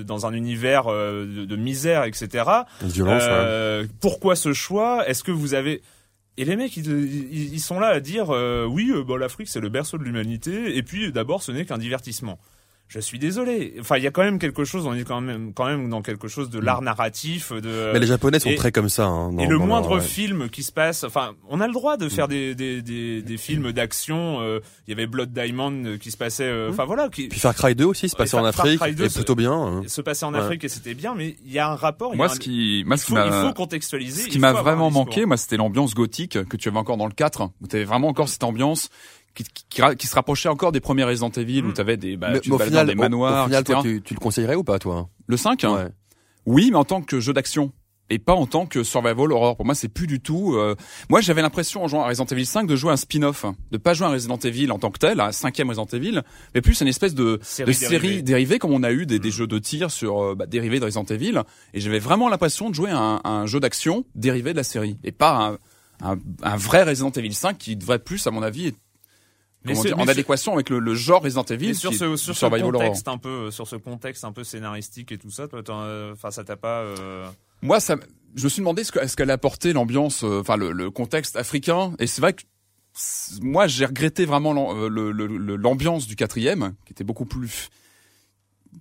[0.04, 2.44] dans un univers euh, de, de misère, etc.
[2.82, 3.22] violence.
[3.22, 3.28] ouais.
[3.30, 5.08] Euh, Pourquoi ce choix?
[5.08, 5.82] Est-ce que vous avez
[6.38, 9.96] et les mecs, ils, sont là à dire euh, oui, bon, l'Afrique c'est le berceau
[9.96, 12.38] de l'humanité, et puis d'abord ce n'est qu'un divertissement.
[12.88, 13.74] Je suis désolé.
[13.80, 14.86] Enfin, il y a quand même quelque chose.
[14.86, 17.52] On est quand même, quand même dans quelque chose de l'art narratif.
[17.52, 19.06] De Mais les Japonais sont et- très comme ça.
[19.06, 20.00] Hein, et le moindre ouais.
[20.00, 23.36] film qui se passe, enfin, on a le droit de faire des des des, des
[23.38, 24.40] films d'action.
[24.40, 26.44] euh, Il y avait Blood Diamond euh, qui se passait.
[26.44, 28.80] euh, Enfin voilà, qui Puis Far Cry 2 aussi, se passait en Far- Far Afrique,
[28.80, 29.52] Cry 2, et c'est- plutôt bien.
[29.52, 29.82] hein.
[29.88, 30.38] se passait en Ouais.
[30.40, 31.16] Afrique et c'était bien.
[31.16, 32.14] Mais il y a un rapport.
[32.14, 34.22] y Moi, un- ce qui, moi, il ce qui faut, il faut contextualiser.
[34.22, 37.12] ce qui m'a vraiment manqué, moi, c'était l'ambiance gothique que tu avais encore dans le
[37.14, 38.90] 4, où tu avais vraiment encore cette ambiance
[39.36, 41.74] qui, qui, qui se rapprochait encore des premiers Resident Evil, où Mm.
[41.74, 43.60] tu avais des, bah, mais tu au te baladais final, dans des manoirs, au final,
[43.62, 43.74] etc.
[43.80, 45.88] toi, tu, tu le conseillerais ou pas, toi Le 5, hein, Ouais.
[46.46, 47.72] oui, mais en tant que jeu d'action.
[48.08, 49.56] Et pas en tant que survival horror.
[49.56, 50.54] Pour moi, c'est plus du tout.
[50.54, 50.76] euh,
[51.10, 53.56] Moi, j'avais l'impression en jouant à Resident Evil 5 de jouer un spin-off, hein.
[53.72, 56.22] de pas jouer à Resident Evil en tant que tel, un cinquième Resident Evil,
[56.54, 58.22] mais plus une espèce de Série de série dérivée.
[58.22, 60.84] dérivée comme on a eu des, des jeux de tir sur euh, bah, dérivés de
[60.84, 61.40] Resident Evil.
[61.74, 64.62] Et j'avais vraiment l'impression de jouer à un, à un jeu d'action dérivé de la
[64.62, 65.58] série et pas
[66.00, 68.78] un, un, un vrai Resident Evil 5 qui devrait plus, à mon avis, être
[69.66, 71.74] Mais dire, en adéquation avec le, le genre Resident Evil.
[71.74, 72.46] Sur est ce, sur ce
[72.80, 76.30] contexte un peu, sur ce contexte un peu scénaristique et tout ça, toi, euh, enfin,
[76.30, 76.80] ça t'a pas.
[76.82, 77.26] euh,
[77.62, 77.96] Moi, ça,
[78.34, 81.36] je me suis demandé ce que- est-ce qu'elle apportait l'ambiance, euh, enfin le, le contexte
[81.36, 81.92] africain.
[81.98, 82.42] Et c'est vrai que
[83.42, 84.88] moi, j'ai regretté vraiment euh,
[85.56, 87.68] l'ambiance du quatrième, qui était beaucoup plus,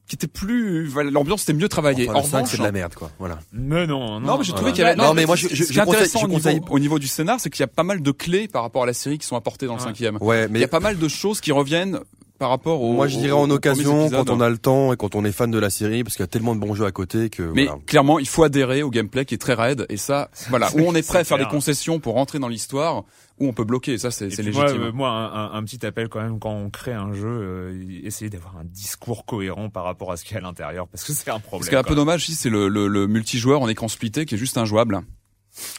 [0.08, 2.10] qui était plus, voilà, l'ambiance était mieux travaillée.
[2.10, 3.10] Enfin, en le 5, revanche, c'est de la merde, quoi.
[3.20, 3.40] Voilà.
[3.54, 4.20] Mais non, non.
[4.20, 4.74] non, mais j'ai trouvé voilà.
[4.74, 4.96] qu'il y avait.
[4.96, 6.62] Non, mais moi, je- je- ce qui je est conseille- intéressant je au, niveau, conseille-
[6.70, 8.86] au niveau du scénar, c'est qu'il y a pas mal de clés par rapport à
[8.86, 10.18] la série qui sont apportées dans le cinquième.
[10.22, 12.00] Ouais, Il y mais a pas mal de choses qui reviennent
[12.38, 12.92] par rapport au.
[12.94, 15.50] moi, je dirais en occasion, quand on a le temps et quand on est fan
[15.50, 17.44] de la série, parce qu'il y a tellement de bons jeux à côté que.
[17.56, 17.80] Mais voilà.
[17.88, 20.94] clairement, il faut adhérer au gameplay qui est très raide et ça, voilà, où on
[20.94, 21.48] est prêt à faire clair.
[21.50, 23.04] des concessions pour rentrer dans l'histoire,
[23.40, 23.98] où on peut bloquer.
[23.98, 24.82] Ça, c'est moi, légitime.
[24.84, 28.00] euh, Moi, un, un- un petit appel quand même quand on crée un jeu, euh,
[28.04, 31.04] essayer d'avoir un discours cohérent par rapport à ce qu'il y a à l'intérieur, parce
[31.04, 31.66] que c'est un problème.
[31.66, 34.36] Ce qui est un peu dommage, c'est le, le, le multijoueur en écran splitté qui
[34.36, 35.02] est juste injouable.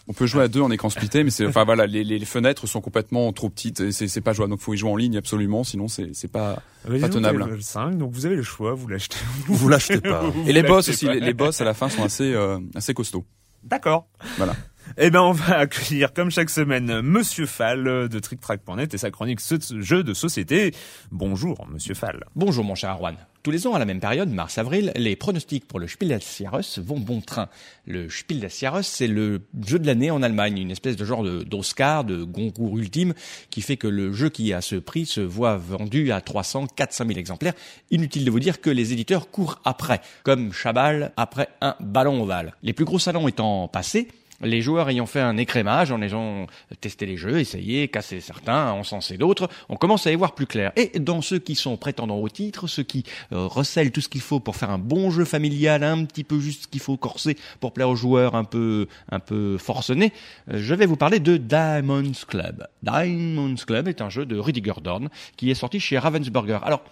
[0.08, 2.66] On peut jouer à deux en écran splitté, mais c'est, enfin voilà, les, les fenêtres
[2.66, 4.50] sont complètement trop petites et c'est, pas jouable.
[4.52, 6.62] Donc faut y jouer en ligne absolument, sinon c'est, c'est pas.
[6.86, 7.46] Resident tenable.
[7.52, 9.18] Evil 5, donc vous avez le choix, vous l'achetez.
[9.46, 10.22] Vous l'achetez pas.
[10.22, 11.12] Vous Et les boss aussi, pas.
[11.14, 13.26] les, les boss à la fin sont assez, euh, assez costauds.
[13.64, 14.08] D'accord.
[14.38, 14.54] Voilà.
[14.98, 19.10] Eh ben, on va accueillir, comme chaque semaine, Monsieur Fall euh, de TrickTrack.net et sa
[19.10, 20.72] chronique ce jeu de société.
[21.10, 22.24] Bonjour, Monsieur Fall.
[22.34, 23.16] Bonjour mon cher Arwan.
[23.42, 26.62] Tous les ans à la même période, mars-avril, les pronostics pour le Spiel des Jahres
[26.78, 27.48] vont bon train.
[27.86, 31.22] Le Spiel des Jahres, c'est le jeu de l'année en Allemagne, une espèce de genre
[31.22, 33.12] de- d'Oscar, de Goncourt ultime,
[33.50, 37.04] qui fait que le jeu qui a ce prix se voit vendu à 300, 400
[37.06, 37.54] 000 exemplaires.
[37.92, 42.54] Inutile de vous dire que les éditeurs courent après, comme Chabal après un ballon ovale.
[42.62, 44.08] Les plus gros salons étant passés,
[44.42, 46.46] les joueurs ayant fait un écrémage, en ayant
[46.80, 50.72] testé les jeux, essayé, cassé certains, encensé d'autres, on commence à y voir plus clair.
[50.76, 54.20] Et dans ceux qui sont prétendants au titre, ceux qui euh, recèlent tout ce qu'il
[54.20, 57.36] faut pour faire un bon jeu familial, un petit peu juste ce qu'il faut corser
[57.60, 60.12] pour plaire aux joueurs un peu, un peu forcenés,
[60.50, 62.66] euh, je vais vous parler de Diamonds Club.
[62.82, 66.58] Diamonds Club est un jeu de Rudiger Dorn qui est sorti chez Ravensburger.
[66.62, 66.82] Alors,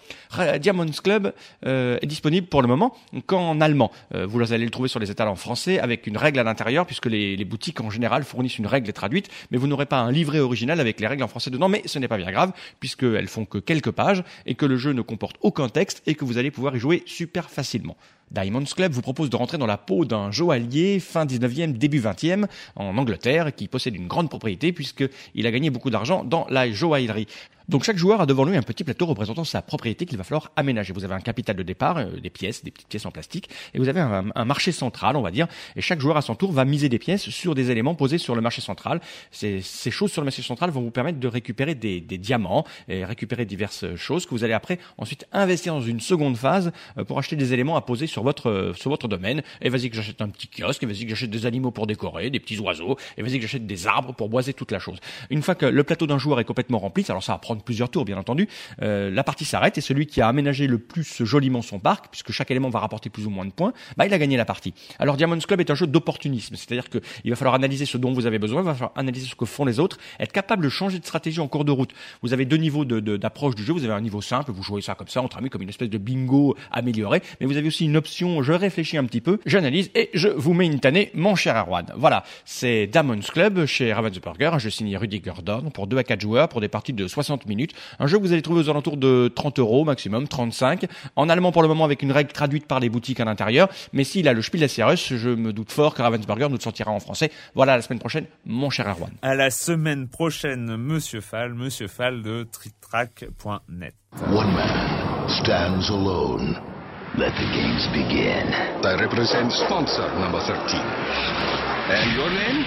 [0.61, 1.35] Diamonds Club
[1.67, 2.95] euh, est disponible pour le moment
[3.27, 3.91] qu'en allemand.
[4.13, 7.07] Vous allez le trouver sur les étals en français avec une règle à l'intérieur puisque
[7.07, 10.41] les, les boutiques en général fournissent une règle traduite, mais vous n'aurez pas un livret
[10.41, 11.69] original avec les règles en français dedans.
[11.69, 14.93] Mais ce n'est pas bien grave puisqu'elles font que quelques pages et que le jeu
[14.93, 17.97] ne comporte aucun texte et que vous allez pouvoir y jouer super facilement.
[18.35, 22.47] Diamonds Club vous propose de rentrer dans la peau d'un joaillier fin 19e, début 20e
[22.77, 27.29] en Angleterre qui possède une grande propriété puisqu'il a gagné beaucoup d'argent dans la joaillerie.
[27.69, 30.53] Donc chaque joueur a devant lui un petit plateau représentant sa propriété qu'il va falloir
[30.57, 30.93] aménager.
[30.93, 33.79] Vous avez un capital de départ, euh, des pièces, des petites pièces en plastique, et
[33.79, 36.65] vous avez un, marché central, on va dire, et chaque joueur à son tour va
[36.67, 39.01] miser des pièces sur des éléments posés sur le marché central.
[39.31, 42.65] Ces, ces choses sur le marché central vont vous permettre de récupérer des, des diamants
[42.89, 47.05] et récupérer diverses choses que vous allez après ensuite investir dans une seconde phase euh,
[47.05, 49.43] pour acheter des éléments à poser sur votre euh, sur votre domaine.
[49.63, 52.31] Et vas-y que j'achète un petit kiosque, et vas-y que j'achète des animaux pour décorer,
[52.31, 54.99] des petits oiseaux, et vas-y que j'achète des arbres pour boiser toute la chose.
[55.31, 57.91] Une fois que le plateau d'un joueur est complètement rempli, alors ça va prendre plusieurs
[57.91, 58.49] tours bien entendu,
[58.83, 62.33] euh, la partie s'arrête et celui qui a aménagé le plus joliment son parc, puisque
[62.33, 64.75] chaque élément va rapporter plus ou moins de points, bah il a gagné la partie.
[64.99, 68.13] Alors Diamonds Club est un jeu d'opportunisme, c'est-à-dire que il va falloir analyser ce dont
[68.13, 70.69] vous avez besoin, il va falloir analyser ce que font les autres, être capable de
[70.69, 71.93] changer de stratégie en cours de route.
[72.23, 74.63] Vous avez deux niveaux de- de- d'approche du jeu, vous avez un niveau simple, vous
[74.63, 77.69] jouez ça comme ça entre amis, comme une espèce de bingo amélioré, mais vous avez
[77.69, 81.11] aussi une option, je réfléchis un petit peu, j'analyse et je vous mets une tannée,
[81.15, 81.87] mon cher Erwan.
[81.97, 86.21] Voilà, c'est Diamonds Club chez Ravensburger, un jeu signé Rudy Gordon pour 2 à 4
[86.21, 87.73] joueurs pour des parties de 60 minutes.
[87.99, 90.85] Un jeu que vous allez trouver aux alentours de 30 euros maximum, 35.
[91.17, 93.71] En allemand pour le moment avec une règle traduite par les boutiques à l'intérieur.
[93.95, 96.91] Mais s'il a le Spiel des je me doute fort que Ravensburger nous le sortira
[96.91, 97.31] en français.
[97.55, 99.13] Voilà, la semaine prochaine, mon cher Erwan.
[99.23, 103.95] À la semaine prochaine, Monsieur Fall, Monsieur Fall de tritrack.net.
[104.31, 106.74] One man stands alone.
[107.15, 108.51] Let the games begin.
[108.83, 110.59] I represent sponsor number 13.
[110.59, 112.67] And your name?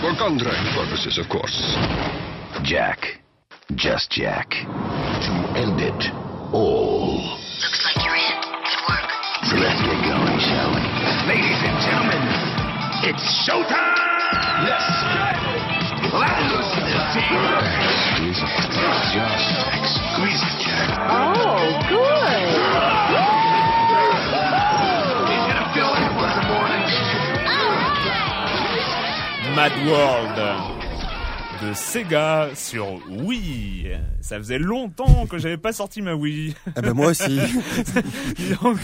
[0.00, 1.52] For contract purposes, of course.
[2.64, 3.20] Jack.
[3.76, 4.48] Just Jack.
[4.48, 6.00] To end it
[6.56, 7.20] all.
[7.60, 8.40] Looks like you're in.
[8.64, 9.08] Good work.
[9.60, 10.80] Let's get going, shall we?
[11.28, 12.24] Ladies and gentlemen,
[13.12, 13.92] it's showtime!
[14.64, 14.88] Yes!
[16.16, 16.92] Let loose the
[18.16, 18.52] Squeeze it.
[19.12, 20.88] Just squeeze it, Jack.
[21.12, 23.11] Oh, good.
[29.54, 30.38] Mad World
[31.62, 33.88] de Sega sur Wii.
[34.20, 36.54] Ça faisait longtemps que j'avais pas sorti ma Wii.
[36.76, 37.38] Eh ben moi aussi.
[38.62, 38.78] Donc,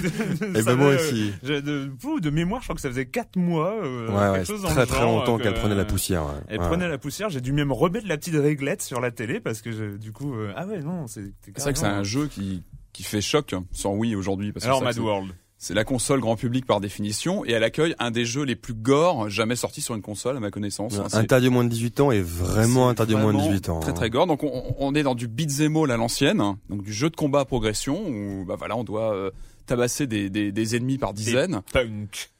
[0.54, 1.32] Eh ben moi aussi.
[1.42, 3.72] De, mémoire, je crois que ça faisait 4 mois.
[3.82, 6.24] euh, Ouais, ouais, chose très très genre, longtemps que- qu'elle prenait la poussière.
[6.26, 6.32] ouais.
[6.48, 6.66] Elle Ouais.
[6.68, 9.72] prenait la poussière, j'ai dû même remettre la petite réglette sur la télé parce que
[9.72, 12.62] je- du coup, euh, ah ouais, non, c'est C'est vrai que c'est un jeu qui,
[12.92, 14.52] qui fait choc sans Wii aujourd'hui.
[14.52, 15.32] parce que Alors Mad World.
[15.58, 18.74] C'est- la console grand public par définition et elle accueille un des jeux les plus
[18.74, 20.94] gore jamais sortis sur une console à ma connaissance.
[20.94, 23.38] Ouais, Hein, c'est- Interdit aux moins de 18 ans et vraiment interdit aux moins de
[23.38, 23.80] vraiment 18 ans.
[23.80, 23.94] Très hein.
[23.94, 24.26] très gore.
[24.26, 27.16] Donc on, on est dans du beat'em all à l'ancienne, hein, donc du jeu de
[27.16, 29.30] combat à progression où bah voilà on doit euh,
[29.66, 31.60] tabasser des, des, des ennemis par dizaines.
[31.72, 32.30] Punk.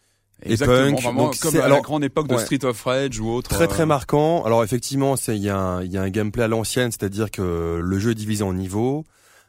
[0.44, 2.40] Et Exactement, punk, vraiment donc comme c'est- à la grande époque de ouais.
[2.44, 3.50] Street of Rage ou autre.
[3.50, 4.44] Très très euh, marquant.
[4.44, 7.32] Alors effectivement, c'est il y a un, il y a un gameplay à l'ancienne, c'est-à-dire
[7.32, 9.04] que le jeu est divisé en niveaux.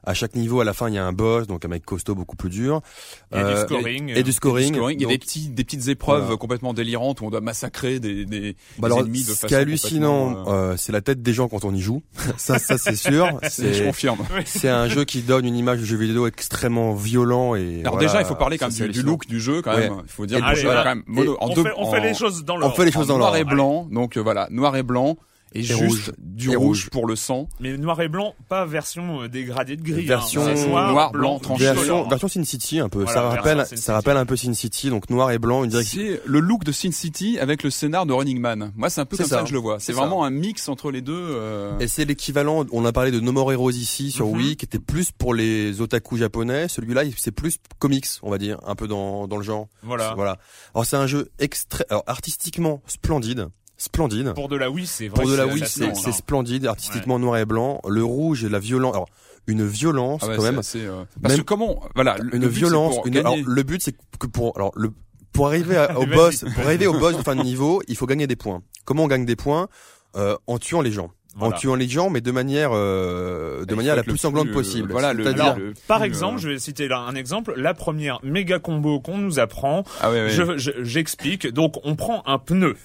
[0.06, 2.16] À chaque niveau, à la fin, il y a un boss, donc un mec costaud
[2.16, 2.82] beaucoup plus dur.
[3.32, 4.10] A du Euh, scoring.
[4.16, 4.76] Et du scoring.
[4.94, 6.38] Il y a des, petits, des petites épreuves Voilà.
[6.38, 9.48] complètement délirantes où on doit massacrer des, des, bah des alors, ennemis de ce façon
[9.48, 12.02] qui est hallucinant, complètement, euh, c'est la tête des gens quand on y joue.
[12.38, 13.28] ça, ça c'est sûr.
[13.44, 14.20] Je confirme.
[14.46, 17.82] c'est un jeu qui donne une image de jeu vidéo extrêmement violent et.
[17.82, 19.90] Alors voilà, déjà, il faut parler quand même du, look du jeu quand Ouais.
[19.90, 20.02] même.
[20.06, 21.54] Il faut dire Et que le le jeu jeu, est quand même mono, en on,
[21.54, 22.76] deux, fait, on en- fait les choses dans on l'ordre.
[22.76, 23.88] fait les choses dans noir et blanc.
[23.92, 25.18] Donc euh, voilà, noir et blanc
[25.54, 26.12] et, juste rouge.
[26.18, 27.48] du Et rouge, pour le sang.
[27.60, 30.06] Mais noir et blanc, pas version euh, dégradée de gris.
[30.06, 30.54] Version- hein.
[30.56, 31.64] C'est noir, noir, blanc, blanc, tranché.
[31.66, 32.10] Version, colorant.
[32.10, 33.04] version Sin City un peu.
[33.04, 33.92] Voilà, ça version rappelle, Sin ça City.
[33.92, 36.02] rappelle un peu Sin City, donc noir et blanc, une direction.
[36.02, 38.72] C'est le look de Sin City avec le scénar de Running Man.
[38.76, 39.38] Moi, c'est un peu comme ça.
[39.38, 39.42] ça.
[39.44, 39.80] que je le vois.
[39.80, 40.00] C'est ça.
[40.00, 41.14] vraiment un mix entre les deux.
[41.18, 44.38] euh, Et c'est l'équivalent, on a parlé de No More Heroes ici sur Mhm.
[44.38, 46.68] Wii, qui était plus pour les otaku japonais.
[46.68, 49.68] Celui-là, il- c'est plus comics, on va dire, un peu dans, dans le genre.
[49.84, 50.14] Voilà.
[50.16, 50.38] Voilà.
[50.76, 53.48] Alors c'est un jeu extra, alors artistiquement splendide,
[53.80, 54.34] splendide.
[54.36, 55.22] Pour de la Wii, c'est vrai.
[55.24, 56.14] Pour de la fascinant, c'est c'est hein.
[56.14, 57.82] splendide, artistiquement noir et blanc.
[57.88, 59.10] Le rouge et la violence, alors
[59.48, 62.48] une violence ah ouais, quand même, euh, Parce même- que comment, voilà, le- une le
[62.48, 62.98] violence.
[63.06, 64.92] Une, alors le but c'est que pour, alors le
[65.32, 68.06] pour arriver à- au boss, pour arriver au boss de fin de niveau, il faut
[68.06, 68.62] gagner des points.
[68.86, 69.68] Comment on gagne des points?
[70.16, 71.12] Euh, En tuant les gens.
[71.36, 71.56] Voilà.
[71.56, 74.56] En tuant les gens, mais de manière euh, de manière la plus sanglante plus, euh,
[74.56, 74.92] possible.
[74.92, 75.24] Voilà, le,
[75.88, 77.54] Par exemple, euh, je vais citer là un exemple.
[77.56, 81.48] La première méga combo qu'on nous apprend, ah je- je- j'explique.
[81.48, 82.76] Donc, on prend un pneu.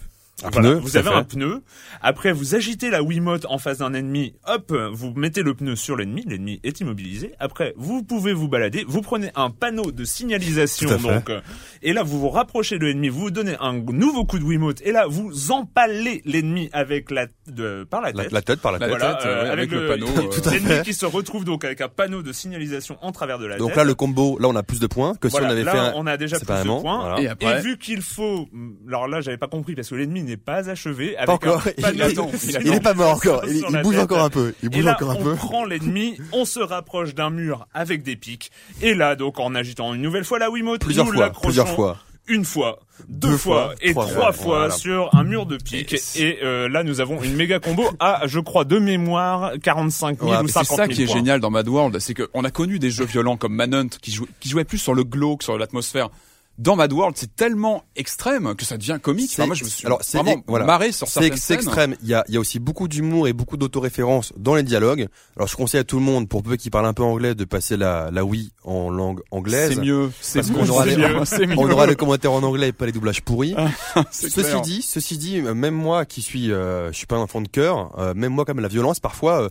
[0.43, 1.15] Un Voilà, pneu, vous avez fait.
[1.15, 1.63] un pneu.
[2.03, 4.35] Après, vous agitez la Wiimote en face d'un ennemi.
[4.49, 6.25] Hop, vous mettez le pneu sur l'ennemi.
[6.27, 7.33] L'ennemi est immobilisé.
[7.39, 8.85] Après, vous pouvez vous balader.
[8.89, 10.97] Vous prenez un panneau de signalisation.
[10.99, 11.41] Donc, euh,
[11.83, 13.09] et là, vous vous rapprochez de l'ennemi.
[13.09, 14.83] Vous vous donnez un nouveau coup de Wiimote.
[14.83, 18.33] Et là, vous empalez l'ennemi avec la de, par la tête.
[18.33, 18.89] la tête par la tête.
[18.89, 20.07] voilà, tête, euh, ouais, avec, avec le le, panneau,
[20.47, 20.51] euh.
[20.51, 23.69] L'ennemi qui se retrouve donc avec un panneau de signalisation en travers de la Donc
[23.69, 23.77] tête.
[23.77, 25.73] là le combo, là on a plus de points que si Voilà, on avait là,
[25.73, 25.93] fait un.
[25.95, 26.81] on a déjà plus de points.
[27.17, 27.37] voilà.
[27.41, 28.49] Et vu qu'il faut,
[28.89, 31.17] alors là, j'avais pas compris parce que l'ennemi n'est pas achevé.
[31.17, 31.63] Avec Pas encore.
[31.67, 32.31] un Il, signalisation
[32.75, 33.43] est pas mort encore.
[33.47, 34.05] Il, il bouge tête.
[34.05, 34.55] encore un peu.
[34.63, 35.35] Il Et bouge là, encore un on peu.
[35.35, 38.51] prend l'ennemi, on se rapproche d'un mur avec des pics.
[38.83, 41.31] Et là, donc, en agitant une nouvelle fois la Wiimote, Plusieurs nous fois.
[41.43, 41.99] Plusieurs fois.
[42.27, 44.57] une fois, deux, Deux fois, fois, et trois trois fois.
[44.59, 44.71] Voilà.
[44.75, 45.95] sur un mur de pique.
[46.17, 50.31] Et, euh, là, nous avons une méga combo à, je crois, de mémoire, 45 000
[50.31, 51.15] Ouais, ou mais 50 C'est 000 ça qui est points.
[51.17, 54.29] génial dans Mad World, c'est qu'on a connu des jeux violents comme Manhunt qui, jouaient-
[54.41, 56.09] qui jouaient plus sur le glow que sur l'atmosphère.
[56.57, 59.31] Dans Mad World, c'est tellement extrême que ça devient comique.
[59.33, 60.65] Enfin, moi, je me suis alors, c'est- vraiment voilà.
[60.67, 61.97] marré sur certaines c'est extrême.
[62.03, 65.09] Il y a, il y a aussi beaucoup d'humour et beaucoup d'autoréférence dans les dialogues.
[65.37, 67.45] Alors je conseille à tout le monde, pour peu qui parle un peu anglais, de
[67.45, 69.75] passer la, la Wii en langue anglaise.
[69.75, 70.13] C'est mieux.
[70.21, 70.55] C'est mieux.
[70.57, 71.19] qu'on aura, les, mieux,
[71.57, 73.57] on aura les commentaires en anglais et pas les doublages pourris.
[74.13, 74.61] C'est Ceci clair.
[74.61, 77.99] dit, ceci dit, même moi qui suis, euh, je suis pas un enfant de cœur,
[77.99, 79.49] euh, même moi comme la violence parfois, euh,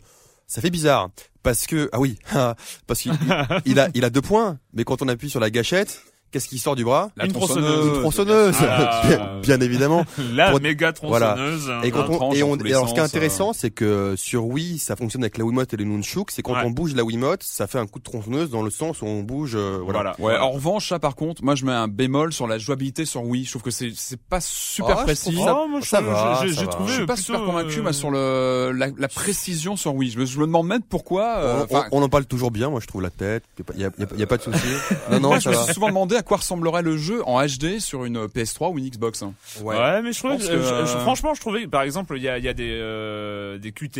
[0.48, 1.10] ça fait bizarre
[1.42, 2.18] parce que ah oui,
[2.88, 3.12] parce qu'il
[3.66, 6.02] il a il a deux points, mais quand on appuie sur la gâchette,
[6.34, 7.10] qu'est-ce qui sort du bras?
[7.15, 7.88] La Une tronçonneuse.
[7.88, 9.02] Une tronçonneuse, Ah.
[9.08, 10.06] bien, bien évidemment.
[10.34, 11.36] La Pour- méga voilà.
[11.36, 11.72] tronçonneuse.
[11.84, 13.06] Et, quand on, tranche et, dans on- tous les et alors ce qui est euh.
[13.06, 16.54] intéressant, c'est que sur Wii, ça fonctionne avec la Wiimote et le Nunchuk, c'est quand
[16.54, 16.63] Ouais.
[16.65, 19.22] on bouge la Wiimote, ça fait un coup de tronçonneuse dans le sens où on
[19.24, 19.54] bouge.
[19.56, 19.93] euh, voilà.
[19.93, 20.15] Voilà.
[20.19, 23.24] Ouais, en revanche, ça par contre, moi je mets un bémol sur la jouabilité sur
[23.24, 23.46] Wii.
[23.46, 25.36] Je trouve que c'est c'est pas super Ah, précis.
[25.36, 26.72] ça- Oh, moi, je- ça va, j'ai- ça j'ai va.
[26.72, 30.10] trouvé Je suis pas super convaincu euh, moi sur le la, la précision sur Wii.
[30.12, 31.36] Je me, je me demande même pourquoi.
[31.38, 33.43] euh, On- on, enfin, on en parle toujours bien, moi je trouve la tête,
[33.76, 34.58] il y a, y a- y a pas de souci.
[35.12, 38.05] Non, non, je me suis souvent demandé à quoi ressemblerait le jeu en HD sur
[38.05, 39.21] une PS3 ou une Xbox.
[39.21, 39.33] hein?
[39.62, 40.01] Ouais.
[40.01, 42.43] mais je que- je- je- euh, franchement, je trouvais, par exemple, il y a, il
[42.43, 43.97] y a des, euh, des QTE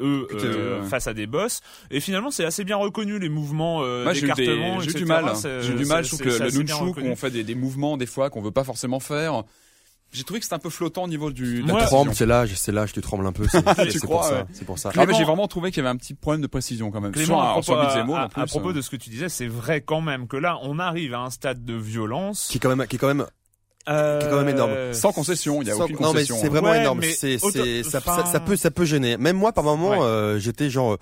[0.00, 0.88] euh, QTE, ouais.
[0.88, 4.26] face à des boss, et finalement, c'est assez bien reconnu les mouvements euh, Moi, j'ai
[4.26, 4.98] eu, des- d'écartement, j'ai eu etc.
[5.04, 5.32] du mal.
[5.62, 6.04] J'ai eu du mal.
[6.04, 8.50] Je trouve que c'est le nunchuk, on fait des, des mouvements des fois qu'on veut
[8.50, 9.42] pas forcément faire.
[10.14, 11.62] J'ai trouvé que c'était un peu flottant au niveau du.
[11.62, 11.84] de la.
[11.86, 13.46] Tremble, c'est l'âge, c'est l'âge, tu trembles un peu.
[13.52, 14.32] C'est pour ça.
[14.34, 14.44] ouais.
[14.52, 14.90] C'est pour ça.
[14.90, 17.00] Ah, mais Clément- j'ai vraiment trouvé qu'il y avait un petit problème de précision quand
[17.00, 17.12] même.
[17.12, 18.72] Clément, sur, à propos, Beat'em All, à- en plus, à propos euh.
[18.72, 21.30] de ce que tu disais, c'est vrai quand même que là, on arrive à un
[21.30, 23.26] stade de violence Qui est quand même, qui est quand même
[23.88, 24.72] euh, qui est quand même énorme.
[24.92, 26.36] Sans concession, il y a Sans- aucune non mais concession.
[26.40, 26.50] c'est hein.
[26.50, 27.02] vraiment Ouais, énorme.
[27.02, 29.16] C'est, auto- ça, enfin- ça, ça peut, ça peut gêner.
[29.18, 30.00] Même moi, par moment, Ouais.
[30.00, 30.96] euh, j'étais genre,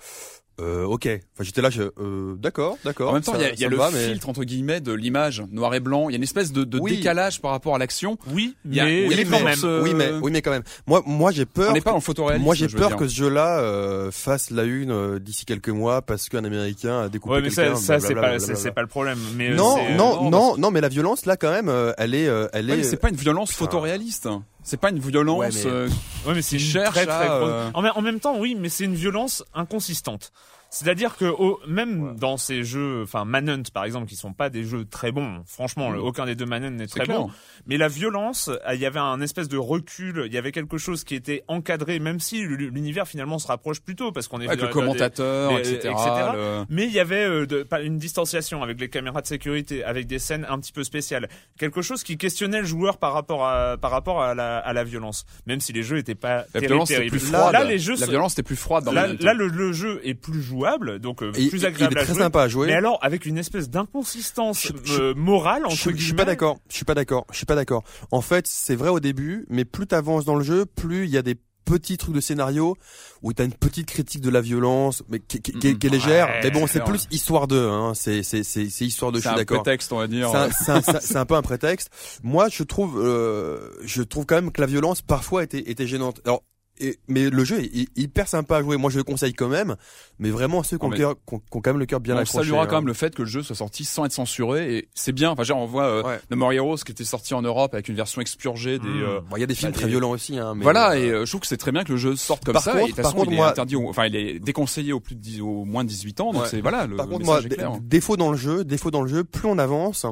[0.61, 1.07] euh, ok.
[1.07, 3.09] Enfin, j'étais là, je, euh, d'accord, d'accord.
[3.09, 5.73] En même temps, il y a, y le mais- filtre entre guillemets de l'image noir
[5.73, 6.09] et blanc.
[6.09, 6.97] Il y a une espèce de, de Oui.
[6.97, 8.17] décalage par rapport à l'action.
[8.31, 9.59] Oui, Il y a- mais, oui, mais mais quand même.
[9.63, 10.63] euh, Oui, mais, oui, mais quand même.
[10.87, 11.71] Moi, moi, j'ai peur.
[11.71, 12.43] On n'est pas dans le photoréalisme.
[12.45, 12.97] Moi, j'ai peur dire.
[12.97, 17.09] que ce jeu-là euh, fasse la une euh, d'ici quelques mois parce qu'un Américain a
[17.09, 17.77] découpé Ouais, mais ça, quelqu'un.
[17.77, 19.17] ça c'est pas, c'est- le problème.
[19.35, 22.27] Mais euh, Non, non, non, non, mais la violence là, quand même, euh, elle est,
[22.27, 22.77] euh, elle est.
[22.77, 24.27] mais c'est pas une violence photoréaliste.
[24.63, 25.37] C'est pas une violence.
[25.37, 25.89] Ouais, mais- euh,
[26.25, 28.69] Ouais, mais c'est Qui une cherche très, très à, euh, en même temps, oui, mais
[28.69, 30.31] c'est une violence inconsistante.
[30.75, 34.63] C'est-à-dire que au- même dans ces jeux, enfin Manhunt par exemple, qui sont pas des
[34.63, 37.19] jeux très bons, franchement, le- aucun des deux Manhunt n'est très clair.
[37.19, 37.29] bon.
[37.67, 41.03] Mais la violence, il y avait un espèce de recul, il y avait quelque chose
[41.03, 44.67] qui était encadré, même si l'univers finalement se rapproche plutôt parce qu'on est avec le
[44.69, 45.89] commentateur, des- etc.
[45.91, 46.09] etc.
[46.33, 50.07] le- Mais il y avait euh, de- une distanciation avec les caméras de sécurité, avec
[50.07, 53.77] des scènes un petit peu spéciales, quelque chose qui questionnait le joueur par rapport à
[53.77, 56.89] par rapport à la, à la violence, même si les jeux étaient pas La violence
[56.89, 57.17] était terribles.
[57.19, 57.53] plus froide.
[57.53, 59.17] là, les jeux la violence était plus froide dans Là, Manhunt.
[59.21, 60.62] là, le, le jeu est plus jouable,
[60.99, 62.23] donc euh, Il- plus agréable il est à très jouer.
[62.23, 62.67] sympa à jouer.
[62.67, 66.15] Mais alors, avec une espèce d'inconsistance euh, morale entre Je, je suis guillemets.
[66.17, 66.57] pas d'accord.
[66.69, 67.25] Je suis pas d'accord.
[67.31, 67.83] Je suis pas d'accord.
[68.11, 71.17] En fait, c'est vrai au début, mais plus t'avances dans le jeu, plus il y
[71.17, 72.75] a des petits trucs de scénario
[73.21, 75.89] où t'as une petite critique de la violence, mais qui, qui- qui est- qui est
[75.89, 76.27] légère.
[76.27, 77.55] Ouais, mais bon, c'est c'est plus histoire de.
[77.57, 77.93] Hein.
[77.95, 79.19] C'est c'est c'est c'est histoire de.
[79.19, 79.63] Je C'est suis un d'accord.
[79.63, 80.29] prétexte, on va dire.
[80.29, 81.89] C'est un, c'est un- c'est un- c'est un peu un prétexte.
[82.21, 86.19] Moi, je trouve, euh, je trouve quand même que la violence parfois était, était gênante.
[86.25, 86.43] Alors,
[86.79, 88.77] et, mais le jeu est hy- hyper sympa à jouer.
[88.77, 89.75] Moi, je le conseille quand même.
[90.19, 92.19] Mais vraiment ceux qui ont, qui ont- qui ont quand même le cœur bien on
[92.19, 92.39] accroché.
[92.45, 92.79] saluera quand hein.
[92.79, 95.31] même le fait que le jeu soit sorti sans être censuré et c'est bien.
[95.31, 96.19] Enfin, genre, on voit euh, Ouais.
[96.31, 98.87] No More Heroes qui était sorti en Europe avec une version expurgée des.
[98.87, 99.03] Mm.
[99.03, 100.37] euh, Bon, il y a des films bah, très des- violents aussi.
[100.37, 102.15] Hein, mais, voilà, euh, et euh, je trouve que c'est très bien que le jeu
[102.15, 102.71] sorte comme Par ça.
[102.71, 104.39] contre- et de toute par façon, contre, il est moi- interdit, au- enfin, il est
[104.39, 106.33] déconseillé au plus de 10, au moins de 18 ans.
[106.33, 106.47] Donc Ouais.
[106.49, 107.71] c'est voilà, le, Par contre, moi, clair.
[107.81, 110.05] défaut dans le jeu, défaut dans le jeu, plus on avance,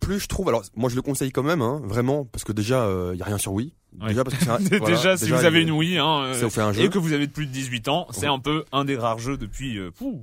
[0.00, 0.48] plus je trouve.
[0.48, 3.24] Alors, moi, je le conseille quand même, hein, vraiment, parce que déjà, il y a
[3.24, 3.72] rien sur Wii.
[4.00, 4.08] Ouais.
[4.08, 6.44] Déjà, parce que un- déjà, voilà, si déjà, vous avez une Wii, hein, euh, ça
[6.44, 6.82] vous fait un jeu.
[6.82, 9.38] et que vous avez plus de 18 ans, c'est un peu un des rares jeux
[9.38, 9.78] depuis.
[9.78, 10.22] euh, pouh,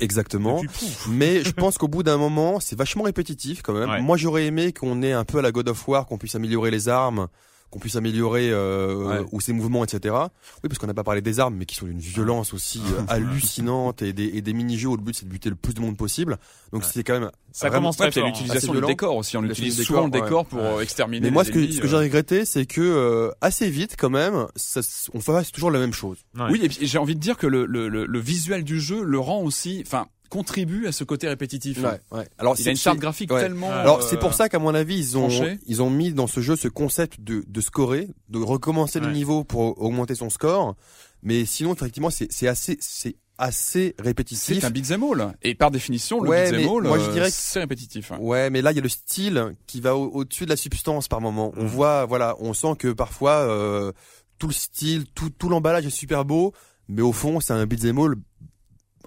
[0.00, 0.56] Exactement.
[0.62, 1.06] depuis pouf.
[1.10, 3.90] Mais je pense qu'au bout d'un moment, c'est vachement répétitif quand même.
[3.90, 4.00] Ouais.
[4.00, 6.70] Moi, j'aurais aimé qu'on ait un peu à la God of War, qu'on puisse améliorer
[6.70, 7.28] les armes,
[7.70, 9.26] qu'on puisse améliorer euh, Ouais.
[9.32, 10.14] ou ses mouvements, etc.
[10.62, 13.02] Oui, parce qu'on n'a pas parlé des armes, mais qui sont d'une violence aussi euh,
[13.08, 15.80] hallucinante et des, et des mini-jeux où le but c'est de buter le plus de
[15.80, 16.38] monde possible.
[16.72, 17.30] Donc c'est quand même.
[17.52, 18.28] Ça vraiment- commence Ouais, très fort.
[18.28, 18.32] hein.
[18.32, 19.36] l'utilisation assez du décor aussi.
[19.36, 21.26] On utilise souvent le décor, pour euh, exterminer.
[21.26, 21.90] Mais moi, les ce que, ce que euh.
[21.90, 24.80] j'ai regretté, c'est que euh, assez vite, quand même, ça,
[25.14, 26.18] on fasse toujours la même chose.
[26.36, 26.46] Ouais.
[26.50, 29.02] Oui, et puis j'ai envie de dire que le, le, le, le visuel du jeu
[29.02, 31.82] le rend aussi, enfin, contribue à ce côté répétitif.
[32.12, 32.26] ouais.
[32.38, 33.42] Alors, Il a une charte graphique ouais.
[33.42, 33.70] tellement.
[33.70, 35.58] Alors euh, c'est pour ça qu'à mon avis ils ont tranché.
[35.66, 39.12] ils ont mis dans ce jeu ce concept de de scorer, de recommencer le Ouais.
[39.12, 40.76] niveau pour augmenter son score.
[41.22, 44.60] Mais sinon effectivement c'est c'est assez c'est assez répétitif.
[44.60, 45.32] C'est un beat'em all.
[45.42, 48.12] Et par définition, le Ouais, beat'em all, moi, je euh, dirais que- c'est répétitif.
[48.12, 48.18] hein.
[48.20, 51.08] Ouais, mais là il y a le style qui va au- au-dessus de la substance
[51.08, 51.52] par moment.
[51.56, 53.92] On voit voilà, on sent que parfois euh,
[54.38, 56.52] tout le style, tout tout l'emballage est super beau,
[56.88, 58.14] mais au fond c'est un beat'em all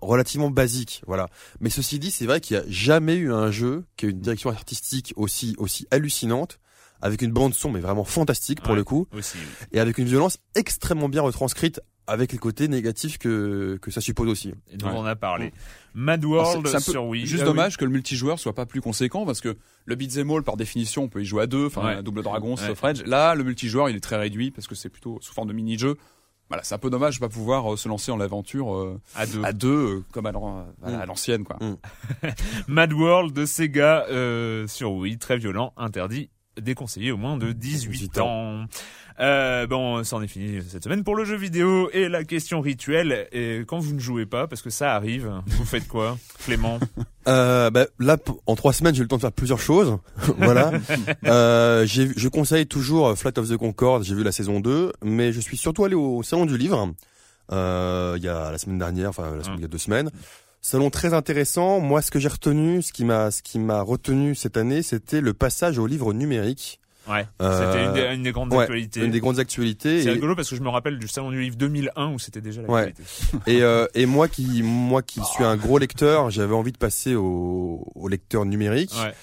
[0.01, 1.27] relativement basique, voilà.
[1.59, 4.19] Mais ceci dit, c'est vrai qu'il y a jamais eu un jeu qui a une
[4.19, 6.59] direction artistique aussi aussi hallucinante,
[7.01, 9.67] avec une bande son mais vraiment fantastique pour Ouais, le coup, Aussi, oui.
[9.73, 14.27] et avec une violence extrêmement bien retranscrite, avec les côtés négatifs que que ça suppose
[14.27, 14.53] aussi.
[14.71, 14.93] Et dont Ouais.
[14.97, 15.53] on a parlé.
[15.93, 17.25] Mad Alors, World sur Wii.
[17.25, 17.51] Juste Ah oui.
[17.51, 21.03] dommage que le multijoueur soit pas plus conséquent parce que le beat'em all par définition
[21.03, 22.03] on peut y jouer à deux, enfin Ouais.
[22.03, 22.57] double dragon, Ouais.
[22.57, 23.03] Street of Rage.
[23.05, 25.95] Là le multijoueur il est très réduit parce que c'est plutôt sous forme de mini-jeu.
[26.49, 29.25] Voilà, c'est un peu dommage de pas pouvoir euh, se lancer en l'aventure euh, À
[29.25, 29.43] deux.
[29.43, 29.67] à deux
[29.99, 30.31] euh, comme à
[30.81, 30.93] Mm.
[30.95, 31.57] à l'ancienne quoi.
[32.67, 36.29] Mad World de Sega euh, sur Wii, très violent, interdit,
[36.61, 38.65] déconseillé au moins de 18 18 ans.
[39.19, 43.27] Euh, bon, c'en est fini cette semaine pour le jeu vidéo et la question rituelle.
[43.31, 46.79] Et quand vous ne jouez pas, parce que ça arrive, vous faites quoi, Clément?
[47.27, 49.97] Euh, bah, là, en trois semaines, j'ai eu le temps de faire plusieurs choses.
[50.37, 50.71] voilà.
[51.25, 54.03] Euh, je conseille toujours euh, Flight of the Concorde.
[54.03, 56.93] J'ai vu la saison 2, mais je suis surtout allé au salon du livre.
[57.51, 57.55] Il
[58.23, 60.09] y a la semaine dernière, enfin la semaine- il y a deux semaines.
[60.65, 61.81] Salon très intéressant.
[61.81, 65.19] Moi, ce que j'ai retenu, ce qui m'a, ce qui m'a retenu cette année, c'était
[65.19, 66.79] le passage au livre numérique.
[67.05, 69.01] Ouais, Euh, c'était une, des- une des grandes ouais, actualités.
[69.03, 70.01] Une des grandes actualités.
[70.03, 72.39] C'est Et- rigolo parce que je me rappelle du salon du livre 2001 où c'était
[72.39, 72.85] déjà Ouais.
[72.85, 73.03] l'actualité.
[73.51, 77.13] Et, euh, et moi qui moi qui suis un gros lecteur, j'avais envie de passer
[77.13, 78.93] au, au lecteur numérique.
[79.03, 79.13] Ouais.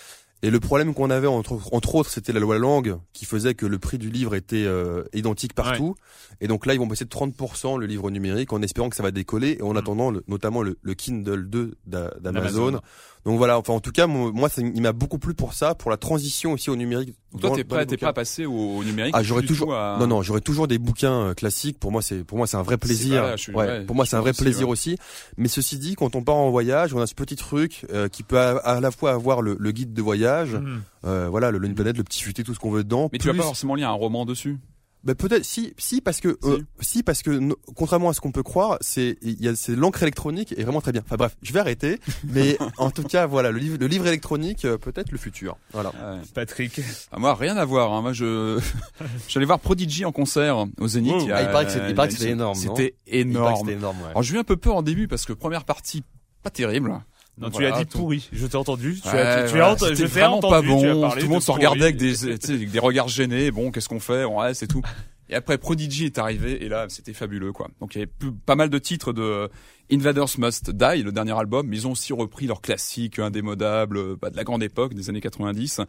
[0.43, 3.67] Et le problème qu'on avait entre, entre autres, c'était la loi langue qui faisait que
[3.67, 5.95] le prix du livre était euh, identique partout.
[6.41, 9.03] Et donc là, ils vont passer de 30% le livre numérique en espérant que ça
[9.03, 9.77] va décoller et en Mm.
[9.77, 12.81] attendant le- notamment le, le Kindle 2 d'a- d'Amazon.
[13.27, 15.75] Donc voilà, enfin en tout cas, moi, moi, ça- il m'a beaucoup plu pour ça,
[15.75, 17.15] pour la transition aussi au numérique.
[17.33, 19.75] Donc toi t'es prêt, t'es pas passé au, au numérique Ah, j'aurais toujours.
[19.75, 21.79] à- Non, non, j'aurais toujours des bouquins euh, classiques.
[21.79, 23.23] Pour moi, c'est pour moi c'est un vrai plaisir.
[23.23, 24.73] vrai, je suis- ouais, ouais, pour moi, c'est un vrai aussi, plaisir ouais.
[24.73, 24.97] aussi.
[25.37, 28.23] Mais ceci dit, quand on part en voyage, on a ce petit truc euh, qui
[28.23, 30.83] peut à, à la fois avoir le, le guide de voyage, Mhm.
[31.05, 33.11] euh, voilà, le Lune Planète, le petit futé, tout ce qu'on veut dedans.
[33.13, 34.59] Mais tu vas plus- pas forcément lire un roman dessus?
[35.03, 38.33] Bah, peut-être si si parce que euh, si parce que no- contrairement à ce qu'on
[38.33, 41.37] peut croire c'est il y a c'est l'encre électronique est vraiment très bien enfin bref
[41.43, 45.11] je vais arrêter mais en tout cas voilà le livre le livre électronique euh, peut-être
[45.11, 46.21] le futur voilà Ouais.
[46.35, 46.81] Patrick.
[47.13, 47.93] Ah, moi rien à voir.
[47.93, 48.03] Hein.
[48.03, 48.61] Moi je
[49.29, 51.13] j'allais voir Prodigy en concert au Zénith.
[51.15, 51.21] Wow.
[51.27, 53.69] il Ah, il paraît que a c'était énorme, C'était énorme.
[53.71, 54.09] énorme ouais.
[54.11, 56.03] Alors j'ai eu un peu peur en début parce que première partie
[56.43, 56.93] pas terrible.
[57.41, 58.29] Non, Donc tu as dit tout- pourri.
[58.33, 59.01] Je t'ai entendu.
[59.03, 60.53] Tu Ouais, as, tu, tu voilà, as Je t'ai vraiment entendu.
[60.53, 61.01] pas tu as bon.
[61.01, 61.57] parlé Tout le de monde se pourri.
[61.59, 63.51] regardait avec des, tu sais, avec des regards gênés.
[63.51, 64.83] Bon, qu'est-ce qu'on fait Ouais, c'est tout.
[65.31, 67.69] Et après Prodigy est arrivé et là c'était fabuleux quoi.
[67.81, 69.49] Donc il y avait plus- pas mal de titres de
[69.93, 74.17] Invaders Must Die, le dernier album, mais ils ont aussi repris leurs classiques indémodables euh,
[74.21, 75.83] bah, de la grande époque des années 90.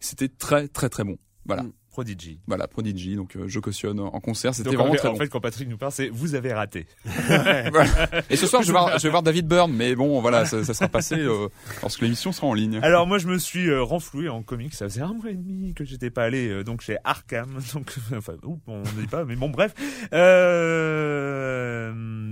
[0.00, 1.16] C'était très très très bon.
[1.46, 1.62] Voilà.
[1.62, 1.72] Mm.
[1.98, 2.38] Prodigy.
[2.46, 5.18] Voilà, Prodigy, donc euh, je cautionne en concert, c'était en vraiment fait, très en bon.
[5.18, 6.86] fait, quand Patrick nous parle, c'est vous avez raté.
[7.28, 7.90] Voilà.
[8.30, 10.62] Et ce soir, je vais voir, je vais voir David Byrne, mais bon, voilà, ça,
[10.62, 11.48] ça sera passé euh,
[11.82, 12.78] lorsque l'émission sera en ligne.
[12.84, 15.74] Alors moi je me suis euh, renfloué en comics, ça faisait un mois et demi
[15.74, 18.34] que j'étais pas allé donc chez Arkham, donc enfin
[18.68, 19.74] on ne dit pas mais bon bref.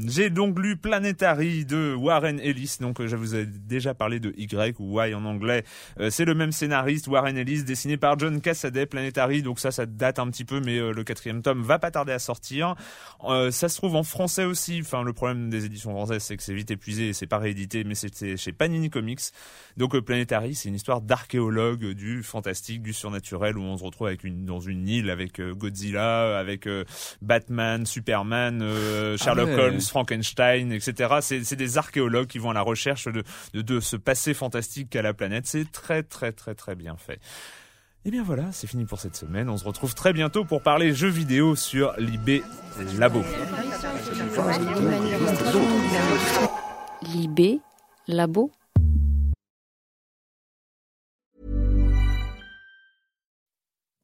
[0.09, 4.77] J'ai donc lu Planetary de Warren Ellis, donc je vous ai déjà parlé de Y
[4.79, 5.65] ou Y en anglais.
[6.11, 10.19] C'est le même scénariste Warren Ellis dessiné par John Cassaday Planetary, donc ça ça date
[10.19, 12.75] un petit peu mais euh, le quatrième tome va pas tarder à sortir.
[13.25, 16.43] Euh, ça se trouve en français aussi, enfin le problème des éditions françaises c'est que
[16.43, 19.21] c'est vite épuisé et c'est pas réédité mais c'est chez Panini Comics.
[19.77, 24.07] Donc euh, Planetary, c'est une histoire d'archéologue du fantastique, du surnaturel, où on se retrouve
[24.07, 26.69] avec une, dans une île avec euh, Godzilla, avec
[27.23, 29.61] Batman, Superman, euh, Sherlock ouais.
[29.61, 31.17] Holmes, Frankenstein, etc.
[31.21, 33.23] C'est c'est des archéologues qui vont à la recherche de,
[33.55, 35.47] de, de ce passé fantastique qu'a la planète.
[35.47, 37.21] C'est très très très très bien fait.
[38.07, 39.49] Et bien voilà, c'est fini pour cette semaine.
[39.51, 42.45] On se retrouve très bientôt pour parler jeux vidéo sur l'IB
[42.99, 43.25] Labo.
[47.13, 47.59] Libé,
[48.07, 48.53] labo.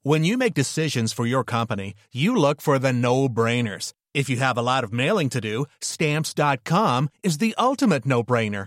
[0.03, 3.93] When you make decisions for your company, you look for the no-brainers.
[4.15, 8.67] If you have a lot of mailing to do, stamps.com is the ultimate no-brainer.